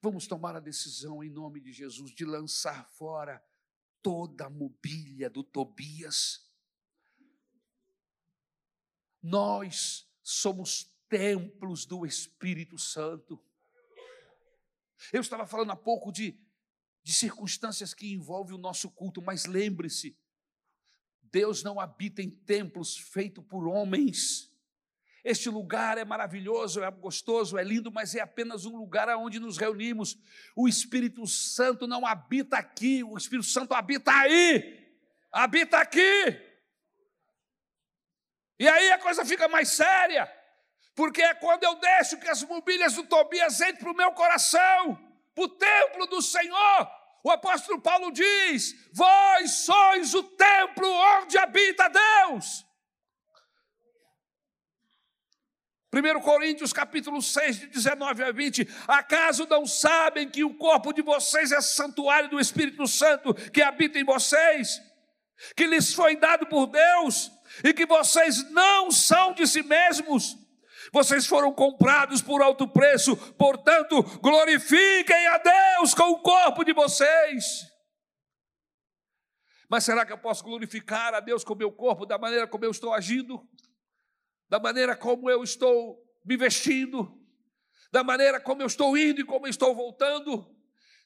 Vamos 0.00 0.28
tomar 0.28 0.54
a 0.54 0.60
decisão 0.60 1.24
em 1.24 1.30
nome 1.30 1.60
de 1.60 1.72
Jesus 1.72 2.12
de 2.14 2.24
lançar 2.24 2.88
fora 2.90 3.44
toda 4.00 4.46
a 4.46 4.50
mobília 4.50 5.28
do 5.28 5.42
Tobias. 5.42 6.48
Nós 9.20 10.08
somos 10.22 10.96
templos 11.08 11.86
do 11.86 12.04
Espírito 12.04 12.78
Santo. 12.78 13.42
Eu 15.12 15.20
estava 15.20 15.46
falando 15.46 15.72
há 15.72 15.76
pouco 15.76 16.12
de, 16.12 16.38
de 17.02 17.12
circunstâncias 17.12 17.94
que 17.94 18.12
envolvem 18.12 18.54
o 18.54 18.60
nosso 18.60 18.90
culto, 18.90 19.22
mas 19.22 19.46
lembre-se, 19.46 20.16
Deus 21.22 21.62
não 21.62 21.80
habita 21.80 22.22
em 22.22 22.30
templos 22.30 22.96
feitos 22.96 23.44
por 23.44 23.66
homens. 23.66 24.50
Este 25.24 25.50
lugar 25.50 25.98
é 25.98 26.04
maravilhoso, 26.04 26.82
é 26.82 26.90
gostoso, 26.90 27.58
é 27.58 27.64
lindo, 27.64 27.92
mas 27.92 28.14
é 28.14 28.20
apenas 28.20 28.64
um 28.64 28.76
lugar 28.76 29.08
onde 29.16 29.38
nos 29.38 29.58
reunimos. 29.58 30.16
O 30.56 30.68
Espírito 30.68 31.26
Santo 31.26 31.86
não 31.86 32.06
habita 32.06 32.56
aqui, 32.56 33.02
o 33.04 33.16
Espírito 33.16 33.46
Santo 33.46 33.74
habita 33.74 34.10
aí, 34.12 34.96
habita 35.30 35.78
aqui. 35.78 36.48
E 38.58 38.66
aí 38.66 38.90
a 38.90 38.98
coisa 38.98 39.24
fica 39.24 39.48
mais 39.48 39.68
séria 39.68 40.37
porque 40.98 41.22
é 41.22 41.32
quando 41.32 41.62
eu 41.62 41.76
deixo 41.76 42.18
que 42.18 42.28
as 42.28 42.42
mobílias 42.42 42.94
do 42.94 43.04
Tobias 43.04 43.60
entrem 43.60 43.76
para 43.76 43.92
o 43.92 43.96
meu 43.96 44.10
coração, 44.10 44.98
para 45.32 45.44
o 45.44 45.48
templo 45.48 46.08
do 46.08 46.20
Senhor. 46.20 46.90
O 47.22 47.30
apóstolo 47.30 47.80
Paulo 47.80 48.10
diz: 48.10 48.74
Vós 48.92 49.48
sois 49.58 50.12
o 50.12 50.24
templo 50.24 50.88
onde 51.20 51.38
habita 51.38 51.88
Deus. 51.88 52.66
1 55.94 56.20
Coríntios 56.20 56.72
capítulo 56.72 57.22
6, 57.22 57.60
de 57.60 57.66
19 57.68 58.24
a 58.24 58.32
20, 58.32 58.68
acaso 58.88 59.46
não 59.48 59.66
sabem 59.66 60.28
que 60.28 60.42
o 60.42 60.56
corpo 60.56 60.92
de 60.92 61.00
vocês 61.00 61.52
é 61.52 61.60
santuário 61.60 62.28
do 62.28 62.40
Espírito 62.40 62.88
Santo 62.88 63.34
que 63.52 63.62
habita 63.62 64.00
em 64.00 64.04
vocês, 64.04 64.82
que 65.56 65.64
lhes 65.64 65.94
foi 65.94 66.16
dado 66.16 66.44
por 66.46 66.66
Deus, 66.66 67.30
e 67.62 67.72
que 67.72 67.86
vocês 67.86 68.50
não 68.50 68.90
são 68.90 69.32
de 69.32 69.46
si 69.46 69.62
mesmos, 69.62 70.47
vocês 70.92 71.26
foram 71.26 71.52
comprados 71.52 72.22
por 72.22 72.42
alto 72.42 72.66
preço, 72.68 73.16
portanto, 73.34 74.02
glorifiquem 74.20 75.26
a 75.28 75.38
Deus 75.38 75.94
com 75.94 76.10
o 76.10 76.20
corpo 76.20 76.64
de 76.64 76.72
vocês. 76.72 77.66
Mas 79.68 79.84
será 79.84 80.06
que 80.06 80.12
eu 80.12 80.18
posso 80.18 80.42
glorificar 80.42 81.12
a 81.14 81.20
Deus 81.20 81.44
com 81.44 81.52
o 81.52 81.56
meu 81.56 81.70
corpo, 81.70 82.06
da 82.06 82.16
maneira 82.16 82.46
como 82.46 82.64
eu 82.64 82.70
estou 82.70 82.94
agindo? 82.94 83.46
Da 84.48 84.58
maneira 84.58 84.96
como 84.96 85.28
eu 85.28 85.42
estou 85.42 86.02
me 86.24 86.36
vestindo? 86.36 87.20
Da 87.92 88.02
maneira 88.02 88.40
como 88.40 88.62
eu 88.62 88.66
estou 88.66 88.96
indo 88.96 89.20
e 89.20 89.24
como 89.24 89.46
eu 89.46 89.50
estou 89.50 89.74
voltando? 89.74 90.54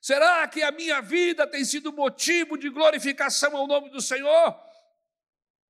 Será 0.00 0.46
que 0.46 0.62
a 0.62 0.70
minha 0.70 1.00
vida 1.00 1.46
tem 1.46 1.64
sido 1.64 1.92
motivo 1.92 2.56
de 2.56 2.68
glorificação 2.70 3.56
ao 3.56 3.66
nome 3.66 3.90
do 3.90 4.00
Senhor? 4.00 4.60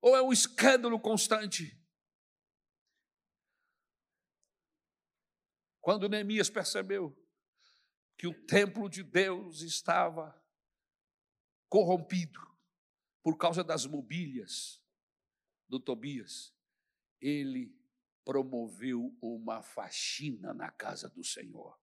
Ou 0.00 0.16
é 0.16 0.22
um 0.22 0.32
escândalo 0.32 0.98
constante? 1.00 1.78
Quando 5.82 6.08
Neemias 6.08 6.48
percebeu 6.48 7.14
que 8.16 8.28
o 8.28 8.46
templo 8.46 8.88
de 8.88 9.02
Deus 9.02 9.62
estava 9.62 10.40
corrompido 11.68 12.40
por 13.20 13.36
causa 13.36 13.64
das 13.64 13.84
mobílias 13.84 14.80
do 15.68 15.80
Tobias, 15.80 16.54
ele 17.20 17.76
promoveu 18.24 19.16
uma 19.20 19.60
faxina 19.60 20.54
na 20.54 20.70
casa 20.70 21.08
do 21.08 21.24
Senhor. 21.24 21.76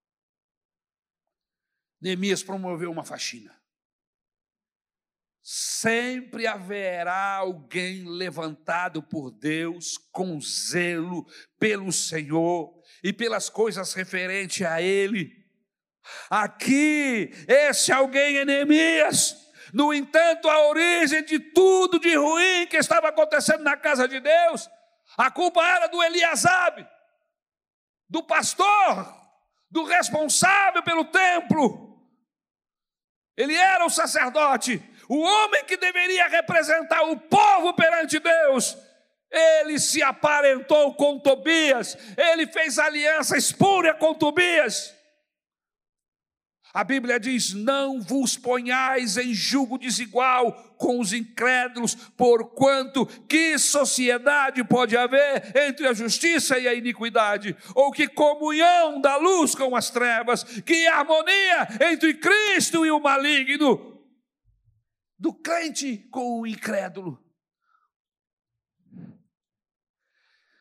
Neemias 1.99 2.41
promoveu 2.41 2.89
uma 2.89 3.03
faxina. 3.03 3.61
Sempre 5.41 6.45
haverá 6.45 7.35
alguém 7.35 8.03
levantado 8.07 9.01
por 9.01 9.31
Deus 9.31 9.97
com 10.11 10.39
zelo 10.41 11.25
pelo 11.57 11.91
Senhor 11.91 12.73
e 13.03 13.13
pelas 13.13 13.49
coisas 13.49 13.93
referentes 13.93 14.65
a 14.65 14.81
Ele. 14.81 15.39
Aqui, 16.29 17.31
esse 17.47 17.91
alguém 17.91 18.37
é 18.37 18.45
Neemias. 18.45 19.35
No 19.73 19.93
entanto, 19.93 20.49
a 20.49 20.67
origem 20.67 21.23
de 21.23 21.39
tudo 21.39 21.99
de 21.99 22.15
ruim 22.15 22.67
que 22.67 22.77
estava 22.77 23.09
acontecendo 23.09 23.63
na 23.63 23.77
casa 23.77 24.07
de 24.07 24.19
Deus, 24.19 24.69
a 25.17 25.29
culpa 25.29 25.63
era 25.63 25.87
do 25.87 26.01
Eliasabe, 26.01 26.87
do 28.09 28.23
pastor, 28.23 29.15
do 29.69 29.83
responsável 29.83 30.81
pelo 30.83 31.05
templo. 31.05 31.87
Ele 33.37 33.55
era 33.55 33.85
o 33.85 33.89
sacerdote, 33.89 34.83
o 35.09 35.17
homem 35.17 35.65
que 35.65 35.75
deveria 35.75 36.27
representar 36.27 37.01
o 37.01 37.17
povo 37.17 37.73
perante 37.73 38.19
Deus, 38.19 38.77
ele 39.31 39.79
se 39.79 40.03
aparentou 40.03 40.93
com 40.93 41.19
Tobias, 41.19 41.97
ele 42.15 42.45
fez 42.45 42.77
aliança 42.77 43.35
espúria 43.35 43.93
com 43.93 44.13
Tobias. 44.13 44.95
A 46.71 46.83
Bíblia 46.83 47.19
diz: 47.19 47.53
Não 47.53 47.99
vos 47.99 48.37
ponhais 48.37 49.17
em 49.17 49.33
julgo 49.33 49.79
desigual 49.79 50.75
com 50.77 50.99
os 50.99 51.11
incrédulos, 51.11 51.95
porquanto 52.15 53.07
que 53.27 53.57
sociedade 53.57 54.63
pode 54.63 54.95
haver 54.95 55.51
entre 55.55 55.87
a 55.87 55.93
justiça 55.93 56.59
e 56.59 56.67
a 56.67 56.73
iniquidade? 56.75 57.57
Ou 57.73 57.91
que 57.91 58.07
comunhão 58.07 59.01
da 59.01 59.17
luz 59.17 59.55
com 59.55 59.75
as 59.75 59.89
trevas? 59.89 60.43
Que 60.43 60.85
harmonia 60.85 61.67
entre 61.89 62.13
Cristo 62.13 62.85
e 62.85 62.91
o 62.91 62.99
maligno? 62.99 63.98
Do 65.19 65.33
crente 65.33 65.97
com 66.09 66.39
o 66.39 66.47
incrédulo. 66.47 67.21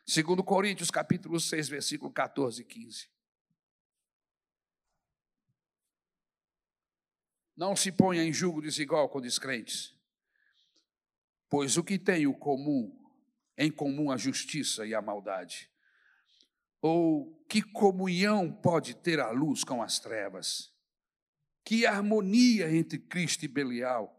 Segundo 0.05 0.43
Coríntios, 0.43 0.91
capítulo 0.91 1.39
6, 1.39 1.69
versículo 1.69 2.11
14 2.11 2.63
e 2.63 2.65
15. 2.65 3.09
Não 7.57 7.77
se 7.77 7.93
ponha 7.93 8.25
em 8.25 8.33
julgo 8.33 8.61
desigual 8.61 9.09
com 9.09 9.21
descrentes, 9.21 9.95
pois 11.49 11.77
o 11.77 11.85
que 11.85 11.99
tem 11.99 12.27
o 12.27 12.35
comum, 12.35 12.97
em 13.57 13.71
comum 13.71 14.11
a 14.11 14.17
justiça 14.17 14.87
e 14.87 14.95
a 14.95 15.03
maldade? 15.03 15.71
Ou 16.81 17.45
que 17.49 17.63
comunhão 17.63 18.51
pode 18.51 18.95
ter 18.95 19.21
a 19.21 19.31
luz 19.31 19.63
com 19.63 19.83
as 19.83 20.01
trevas? 20.01 20.73
Que 21.65 21.85
harmonia 21.85 22.73
entre 22.73 22.99
Cristo 22.99 23.45
e 23.45 23.49
Belial? 23.49 24.18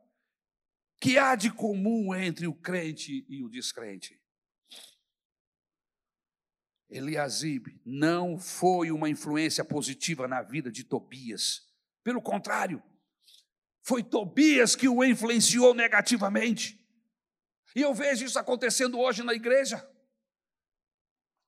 Que 0.99 1.17
há 1.17 1.35
de 1.35 1.51
comum 1.51 2.13
entre 2.13 2.47
o 2.47 2.53
crente 2.53 3.25
e 3.29 3.43
o 3.43 3.49
descrente? 3.49 4.19
Eliasib 6.89 7.79
não 7.85 8.37
foi 8.37 8.91
uma 8.91 9.09
influência 9.09 9.63
positiva 9.63 10.27
na 10.27 10.41
vida 10.41 10.71
de 10.71 10.83
Tobias. 10.83 11.67
Pelo 12.03 12.21
contrário, 12.21 12.83
foi 13.83 14.03
Tobias 14.03 14.75
que 14.75 14.89
o 14.89 15.03
influenciou 15.03 15.73
negativamente. 15.73 16.79
E 17.75 17.81
eu 17.81 17.93
vejo 17.93 18.25
isso 18.25 18.39
acontecendo 18.39 18.99
hoje 18.99 19.23
na 19.23 19.33
igreja, 19.33 19.87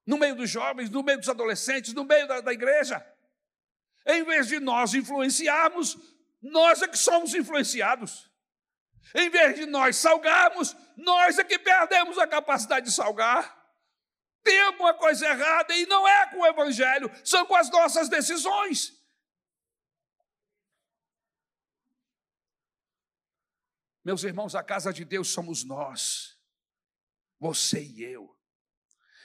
no 0.06 0.18
meio 0.18 0.36
dos 0.36 0.50
jovens, 0.50 0.90
no 0.90 1.04
meio 1.04 1.18
dos 1.18 1.30
adolescentes, 1.30 1.94
no 1.94 2.06
meio 2.06 2.28
da, 2.28 2.42
da 2.42 2.54
igreja. 2.54 3.06
Em 4.06 4.24
vez 4.24 4.48
de 4.48 4.60
nós 4.60 4.94
influenciarmos, 4.94 5.98
nós 6.42 6.82
é 6.82 6.88
que 6.88 6.98
somos 6.98 7.34
influenciados. 7.34 8.31
Em 9.16 9.30
vez 9.30 9.56
de 9.56 9.66
nós 9.66 9.98
salgarmos, 9.98 10.76
nós 10.96 11.38
é 11.38 11.44
que 11.44 11.60
perdemos 11.60 12.18
a 12.18 12.28
capacidade 12.28 12.86
de 12.86 12.92
salgar. 12.92 13.60
Tem 14.44 14.60
alguma 14.64 14.94
coisa 14.94 15.28
errada 15.28 15.76
e 15.76 15.86
não 15.86 16.08
é 16.08 16.28
com 16.28 16.40
o 16.40 16.46
Evangelho, 16.46 17.12
são 17.24 17.46
com 17.46 17.56
as 17.56 17.70
nossas 17.70 18.10
decisões. 18.10 19.00
Meus 24.04 24.24
irmãos, 24.24 24.56
a 24.56 24.64
casa 24.64 24.92
de 24.92 25.06
Deus 25.06 25.30
somos 25.30 25.64
nós, 25.64 26.36
você 27.40 27.84
e 27.84 28.04
eu. 28.04 28.36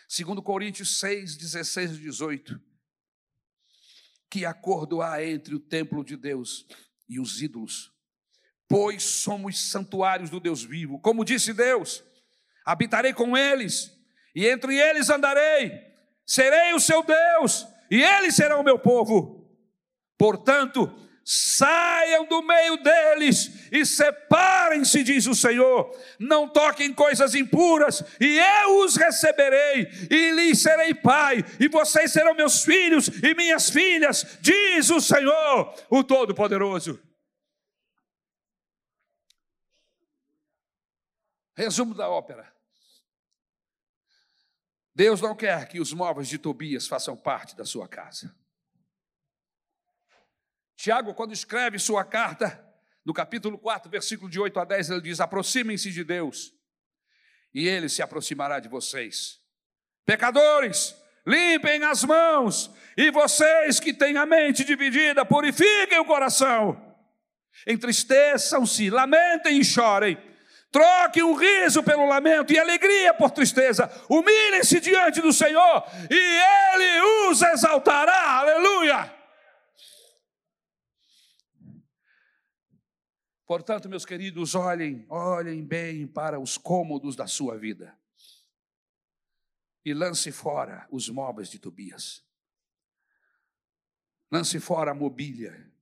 Segundo 0.07 0.43
Coríntios 0.43 0.99
6, 0.99 1.37
16 1.37 1.93
e 1.93 2.01
18. 2.01 2.61
Que 4.29 4.45
acordo 4.45 5.01
há 5.01 5.25
entre 5.25 5.55
o 5.55 5.61
templo 5.61 6.05
de 6.05 6.17
Deus 6.17 6.67
e 7.09 7.19
os 7.19 7.41
ídolos? 7.41 7.96
Pois 8.69 9.03
somos 9.03 9.71
santuários 9.71 10.31
do 10.31 10.41
Deus 10.41 10.63
vivo. 10.63 10.99
Como 11.01 11.25
disse 11.25 11.53
Deus: 11.53 12.03
habitarei 12.65 13.13
com 13.13 13.37
eles, 13.37 13.93
e 14.35 14.47
entre 14.47 14.77
eles 14.77 15.09
andarei, 15.09 15.73
serei 16.27 16.75
o 16.75 16.81
seu 16.81 17.03
Deus, 17.03 17.67
e 17.91 18.03
eles 18.03 18.35
serão 18.35 18.61
o 18.61 18.65
meu 18.65 18.79
povo. 18.79 19.47
Portanto, 20.19 20.93
saiam 21.29 22.25
do 22.27 22.41
meio 22.41 22.77
deles 22.77 23.69
e 23.73 23.85
separem-se, 23.85 25.03
diz 25.03 25.27
o 25.27 25.35
Senhor. 25.35 25.91
Não 26.21 26.49
toquem 26.49 26.93
coisas 26.93 27.35
impuras, 27.35 28.03
e 28.21 28.39
eu 28.39 28.85
os 28.85 28.97
receberei, 28.97 29.89
e 30.11 30.31
lhes 30.31 30.63
serei 30.63 30.95
pai, 30.95 31.45
e 31.59 31.69
vocês 31.69 32.13
serão 32.13 32.35
meus 32.35 32.65
filhos 32.65 33.09
e 33.23 33.35
minhas 33.35 33.69
filhas, 33.69 34.39
diz 34.41 34.89
o 34.91 35.01
Senhor, 35.01 35.75
o 35.91 36.05
Todo-Poderoso. 36.05 37.01
Resumo 41.57 41.95
da 41.95 42.09
ópera. 42.09 42.55
Deus 44.95 45.21
não 45.21 45.35
quer 45.35 45.67
que 45.69 45.81
os 45.81 45.93
móveis 45.93 46.29
de 46.29 46.39
Tobias 46.39 46.87
façam 46.87 47.17
parte 47.17 47.57
da 47.57 47.65
sua 47.65 47.89
casa. 47.89 48.35
Tiago, 50.77 51.15
quando 51.15 51.33
escreve 51.33 51.79
sua 51.79 52.05
carta, 52.05 52.63
no 53.05 53.15
capítulo 53.15 53.59
4, 53.59 53.91
versículo 53.91 54.31
de 54.31 54.39
8 54.39 54.61
a 54.61 54.65
10, 54.65 54.91
ele 54.91 55.01
diz: 55.01 55.19
aproximem-se 55.19 55.91
de 55.91 56.05
Deus, 56.05 56.53
e 57.55 57.67
ele 57.67 57.89
se 57.89 58.03
aproximará 58.03 58.61
de 58.61 58.69
vocês. 58.69 59.41
Pecadores, 60.05 60.95
limpem 61.27 61.83
as 61.85 62.05
mãos, 62.05 62.71
e 62.97 63.11
vocês 63.11 63.81
que 63.81 63.95
têm 63.95 64.19
a 64.19 64.27
mente 64.27 64.63
dividida, 64.63 65.25
purifiquem 65.25 65.99
o 65.99 66.05
coração. 66.05 66.95
Entristeçam-se, 67.67 68.91
lamentem 68.91 69.59
e 69.59 69.65
chorem 69.65 70.36
Troque 70.77 71.23
o 71.23 71.35
riso 71.35 71.83
pelo 71.83 72.05
lamento 72.05 72.53
e 72.53 72.59
alegria 72.59 73.15
por 73.15 73.31
tristeza. 73.31 73.91
Humilhem-se 74.11 74.79
diante 74.79 75.23
do 75.23 75.33
Senhor 75.33 75.83
e 76.11 76.15
Ele 76.15 77.31
os 77.31 77.41
exaltará. 77.41 78.41
Aleluia! 78.41 79.11
Portanto, 83.47 83.89
meus 83.89 84.05
queridos, 84.05 84.55
olhem, 84.55 85.07
olhem 85.09 85.65
bem 85.65 86.07
para 86.07 86.39
os 86.39 86.59
cômodos 86.59 87.17
da 87.17 87.27
sua 87.27 87.57
vida 87.57 87.99
e 89.83 89.95
lance 89.95 90.31
fora 90.31 90.87
os 90.91 91.09
móveis 91.09 91.49
de 91.49 91.59
Tobias. 91.59 92.23
Lance 94.31 94.61
fora 94.61 94.91
a 94.91 94.95
mobília 94.95 95.73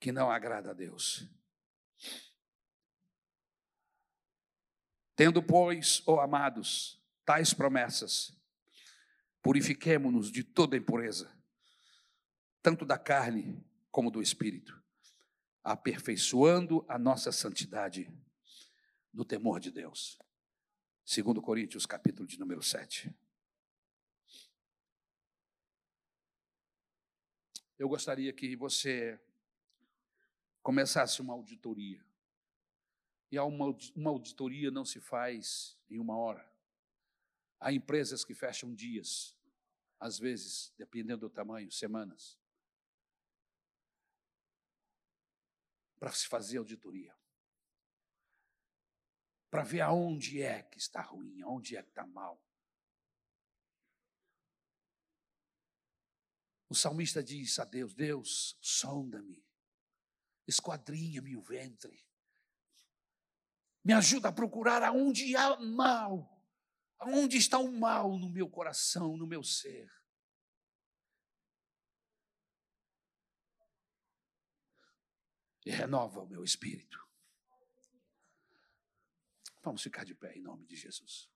que 0.00 0.10
não 0.10 0.28
agrada 0.28 0.72
a 0.72 0.74
Deus. 0.74 1.30
Tendo, 5.20 5.42
pois, 5.42 6.02
ó 6.06 6.14
oh 6.14 6.20
amados, 6.20 6.98
tais 7.26 7.52
promessas, 7.52 8.34
purifiquemo-nos 9.42 10.32
de 10.32 10.42
toda 10.42 10.78
impureza, 10.78 11.30
tanto 12.62 12.86
da 12.86 12.96
carne 12.96 13.62
como 13.90 14.10
do 14.10 14.22
espírito, 14.22 14.82
aperfeiçoando 15.62 16.86
a 16.88 16.98
nossa 16.98 17.30
santidade 17.32 18.10
no 19.12 19.22
temor 19.22 19.60
de 19.60 19.70
Deus. 19.70 20.18
Segundo 21.04 21.42
Coríntios, 21.42 21.84
capítulo 21.84 22.26
de 22.26 22.38
número 22.38 22.62
7. 22.62 23.14
Eu 27.78 27.90
gostaria 27.90 28.32
que 28.32 28.56
você 28.56 29.20
começasse 30.62 31.20
uma 31.20 31.34
auditoria. 31.34 32.09
E 33.30 33.38
uma, 33.38 33.76
auditoria 34.10 34.70
não 34.70 34.84
se 34.84 35.00
faz 35.00 35.78
em 35.88 35.98
uma 35.98 36.16
hora. 36.16 36.50
Há 37.60 37.72
empresas 37.72 38.24
que 38.24 38.34
fecham 38.34 38.74
dias, 38.74 39.36
às 40.00 40.18
vezes, 40.18 40.72
dependendo 40.76 41.28
do 41.28 41.30
tamanho, 41.30 41.70
semanas, 41.70 42.38
para 45.98 46.10
se 46.12 46.26
fazer 46.26 46.58
auditoria. 46.58 47.14
Para 49.50 49.62
ver 49.62 49.82
aonde 49.82 50.42
é 50.42 50.62
que 50.62 50.78
está 50.78 51.02
ruim, 51.02 51.42
aonde 51.42 51.76
é 51.76 51.82
que 51.82 51.90
está 51.90 52.06
mal. 52.06 52.42
O 56.68 56.74
salmista 56.74 57.22
diz 57.22 57.58
a 57.58 57.64
Deus: 57.64 57.92
Deus, 57.92 58.56
sonda-me, 58.60 59.44
esquadrinha-me 60.46 61.36
o 61.36 61.42
ventre, 61.42 62.08
me 63.84 63.92
ajuda 63.92 64.28
a 64.28 64.32
procurar 64.32 64.82
aonde 64.82 65.34
há 65.36 65.58
mal, 65.58 66.44
aonde 66.98 67.36
está 67.36 67.58
o 67.58 67.72
mal 67.72 68.18
no 68.18 68.30
meu 68.30 68.48
coração, 68.48 69.16
no 69.16 69.26
meu 69.26 69.42
ser. 69.42 69.90
E 75.64 75.70
renova 75.70 76.20
o 76.20 76.28
meu 76.28 76.42
espírito. 76.42 76.98
Vamos 79.62 79.82
ficar 79.82 80.04
de 80.04 80.14
pé 80.14 80.34
em 80.36 80.42
nome 80.42 80.66
de 80.66 80.76
Jesus. 80.76 81.30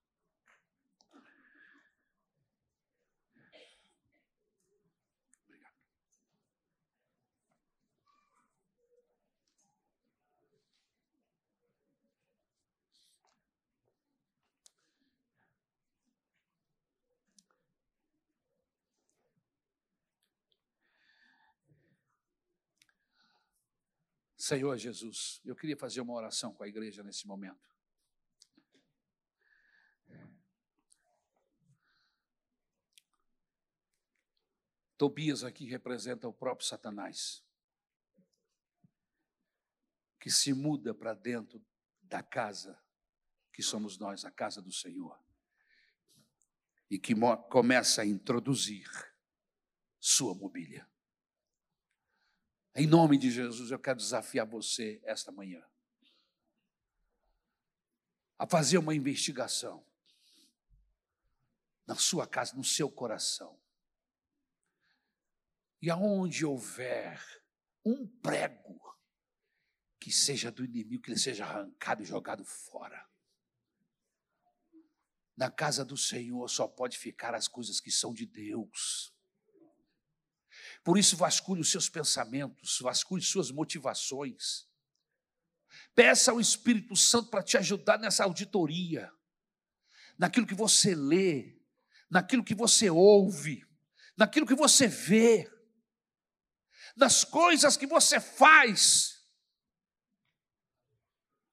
Senhor 24.45 24.77
Jesus, 24.77 25.41
eu 25.43 25.57
queria 25.57 25.75
fazer 25.75 26.03
uma 26.03 26.13
oração 26.13 26.53
com 26.53 26.63
a 26.63 26.69
igreja 26.69 27.03
nesse 27.03 27.27
momento. 27.27 27.67
Tobias 34.99 35.43
aqui 35.43 35.65
representa 35.65 36.29
o 36.29 36.33
próprio 36.33 36.69
Satanás, 36.69 37.43
que 40.21 40.31
se 40.31 40.53
muda 40.53 40.93
para 40.93 41.15
dentro 41.15 41.65
da 42.03 42.23
casa 42.23 42.79
que 43.51 43.63
somos 43.63 43.97
nós, 43.97 44.27
a 44.27 44.31
casa 44.31 44.61
do 44.61 44.71
Senhor, 44.71 45.19
e 46.91 46.99
que 46.99 47.15
começa 47.49 48.03
a 48.03 48.07
introduzir 48.07 48.91
sua 49.99 50.35
mobília. 50.35 50.87
Em 52.75 52.87
nome 52.89 53.17
de 53.17 53.31
Jesus, 53.31 53.71
eu 53.71 53.79
quero 53.79 53.99
desafiar 53.99 54.45
você 54.47 55.01
esta 55.05 55.31
manhã 55.31 55.65
a 58.37 58.47
fazer 58.47 58.79
uma 58.79 58.95
investigação 58.95 59.87
na 61.87 61.95
sua 61.95 62.27
casa, 62.27 62.57
no 62.57 62.65
seu 62.65 62.91
coração. 62.91 63.57
E 65.81 65.89
aonde 65.89 66.45
houver 66.45 67.23
um 67.85 68.07
prego 68.07 68.81
que 70.01 70.11
seja 70.11 70.51
do 70.51 70.65
inimigo, 70.65 71.03
que 71.03 71.11
ele 71.11 71.19
seja 71.19 71.45
arrancado 71.45 72.03
e 72.03 72.07
jogado 72.07 72.45
fora. 72.45 73.09
Na 75.37 75.51
casa 75.51 75.85
do 75.85 75.97
Senhor 75.97 76.49
só 76.49 76.67
pode 76.67 76.99
ficar 76.99 77.35
as 77.35 77.47
coisas 77.47 77.81
que 77.81 77.91
são 77.91 78.13
de 78.13 78.27
Deus. 78.27 79.14
Por 80.85 80.99
isso, 80.99 81.17
vasculhe 81.17 81.63
os 81.63 81.71
seus 81.71 81.89
pensamentos, 81.89 82.79
vasculhe 82.79 83.23
suas 83.23 83.51
motivações. 83.51 84.69
Peça 85.95 86.31
ao 86.31 86.39
Espírito 86.39 86.95
Santo 86.95 87.31
para 87.31 87.43
te 87.43 87.57
ajudar 87.57 87.99
nessa 87.99 88.23
auditoria, 88.25 89.11
naquilo 90.19 90.47
que 90.47 90.55
você 90.55 90.95
lê, 90.95 91.59
naquilo 92.11 92.45
que 92.45 92.55
você 92.55 92.91
ouve, 92.91 93.67
naquilo 94.15 94.47
que 94.47 94.55
você 94.55 94.87
vê, 94.87 95.51
nas 96.95 97.25
coisas 97.25 97.79
que 97.79 97.87
você 97.87 98.21
faz. 98.21 99.25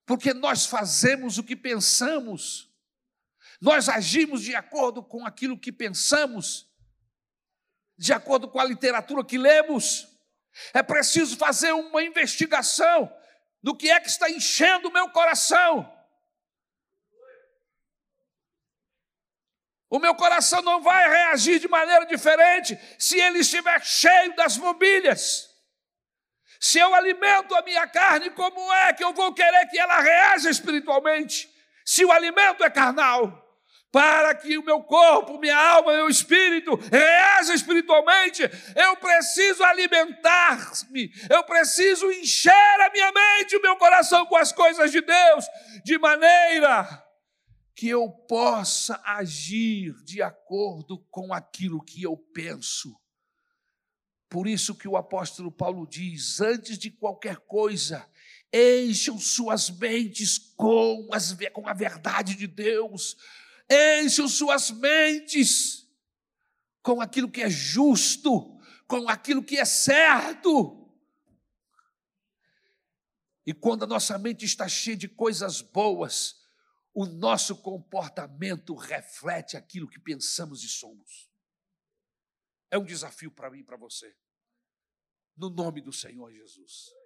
Porque 0.05 0.33
nós 0.33 0.65
fazemos 0.65 1.37
o 1.37 1.43
que 1.43 1.55
pensamos, 1.55 2.69
nós 3.61 3.87
agimos 3.87 4.41
de 4.41 4.53
acordo 4.55 5.01
com 5.01 5.25
aquilo 5.25 5.57
que 5.57 5.71
pensamos 5.71 6.70
de 8.01 8.11
acordo 8.11 8.47
com 8.47 8.59
a 8.59 8.63
literatura 8.63 9.23
que 9.23 9.37
lemos. 9.37 10.07
É 10.73 10.81
preciso 10.81 11.37
fazer 11.37 11.71
uma 11.71 12.01
investigação 12.01 13.15
do 13.61 13.75
que 13.75 13.91
é 13.91 13.99
que 13.99 14.09
está 14.09 14.27
enchendo 14.27 14.89
o 14.89 14.91
meu 14.91 15.07
coração. 15.09 15.87
O 19.87 19.99
meu 19.99 20.15
coração 20.15 20.63
não 20.63 20.81
vai 20.81 21.07
reagir 21.07 21.59
de 21.59 21.67
maneira 21.67 22.03
diferente 22.07 22.75
se 22.97 23.19
ele 23.19 23.37
estiver 23.37 23.79
cheio 23.85 24.35
das 24.35 24.57
mobílias. 24.57 25.51
Se 26.59 26.79
eu 26.79 26.95
alimento 26.95 27.53
a 27.53 27.61
minha 27.61 27.87
carne, 27.87 28.31
como 28.31 28.73
é 28.73 28.93
que 28.93 29.03
eu 29.03 29.13
vou 29.13 29.31
querer 29.31 29.67
que 29.67 29.77
ela 29.77 29.99
reaja 29.99 30.49
espiritualmente? 30.49 31.47
Se 31.85 32.03
o 32.03 32.11
alimento 32.11 32.63
é 32.63 32.69
carnal 32.71 33.40
para 33.91 34.33
que 34.33 34.57
o 34.57 34.63
meu 34.63 34.81
corpo, 34.81 35.37
minha 35.37 35.57
alma, 35.57 35.91
meu 35.93 36.07
espírito 36.07 36.75
reaja 36.89 37.53
espiritualmente, 37.53 38.41
eu 38.73 38.95
preciso 38.95 39.63
alimentar-me, 39.63 41.11
eu 41.29 41.43
preciso 41.43 42.09
encher 42.09 42.51
a 42.51 42.89
minha 42.89 43.11
mente, 43.11 43.57
o 43.57 43.61
meu 43.61 43.75
coração 43.75 44.25
com 44.25 44.37
as 44.37 44.53
coisas 44.53 44.91
de 44.91 45.01
Deus, 45.01 45.45
de 45.83 45.97
maneira 45.97 47.05
que 47.75 47.89
eu 47.89 48.09
possa 48.09 49.01
agir 49.03 49.93
de 50.05 50.21
acordo 50.21 50.99
com 51.09 51.33
aquilo 51.33 51.83
que 51.83 52.01
eu 52.01 52.15
penso. 52.33 52.95
Por 54.29 54.47
isso 54.47 54.75
que 54.75 54.87
o 54.87 54.95
apóstolo 54.95 55.51
Paulo 55.51 55.85
diz: 55.85 56.39
antes 56.39 56.77
de 56.77 56.89
qualquer 56.89 57.35
coisa, 57.39 58.07
encham 58.53 59.19
suas 59.19 59.69
mentes 59.69 60.37
com, 60.55 61.09
as, 61.11 61.35
com 61.51 61.67
a 61.67 61.73
verdade 61.73 62.35
de 62.35 62.47
Deus 62.47 63.17
Encham 63.71 64.27
suas 64.27 64.69
mentes 64.69 65.87
com 66.83 66.99
aquilo 66.99 67.31
que 67.31 67.41
é 67.41 67.49
justo, 67.49 68.59
com 68.85 69.07
aquilo 69.07 69.41
que 69.41 69.57
é 69.57 69.63
certo. 69.63 70.77
E 73.45 73.53
quando 73.53 73.83
a 73.83 73.87
nossa 73.87 74.17
mente 74.17 74.43
está 74.43 74.67
cheia 74.67 74.97
de 74.97 75.07
coisas 75.07 75.61
boas, 75.61 76.41
o 76.93 77.05
nosso 77.05 77.55
comportamento 77.61 78.75
reflete 78.75 79.55
aquilo 79.55 79.87
que 79.87 79.99
pensamos 79.99 80.63
e 80.63 80.67
somos. 80.67 81.29
É 82.69 82.77
um 82.77 82.83
desafio 82.83 83.31
para 83.31 83.49
mim 83.49 83.59
e 83.59 83.63
para 83.63 83.77
você. 83.77 84.13
No 85.35 85.49
nome 85.49 85.81
do 85.81 85.93
Senhor 85.93 86.31
Jesus. 86.31 87.00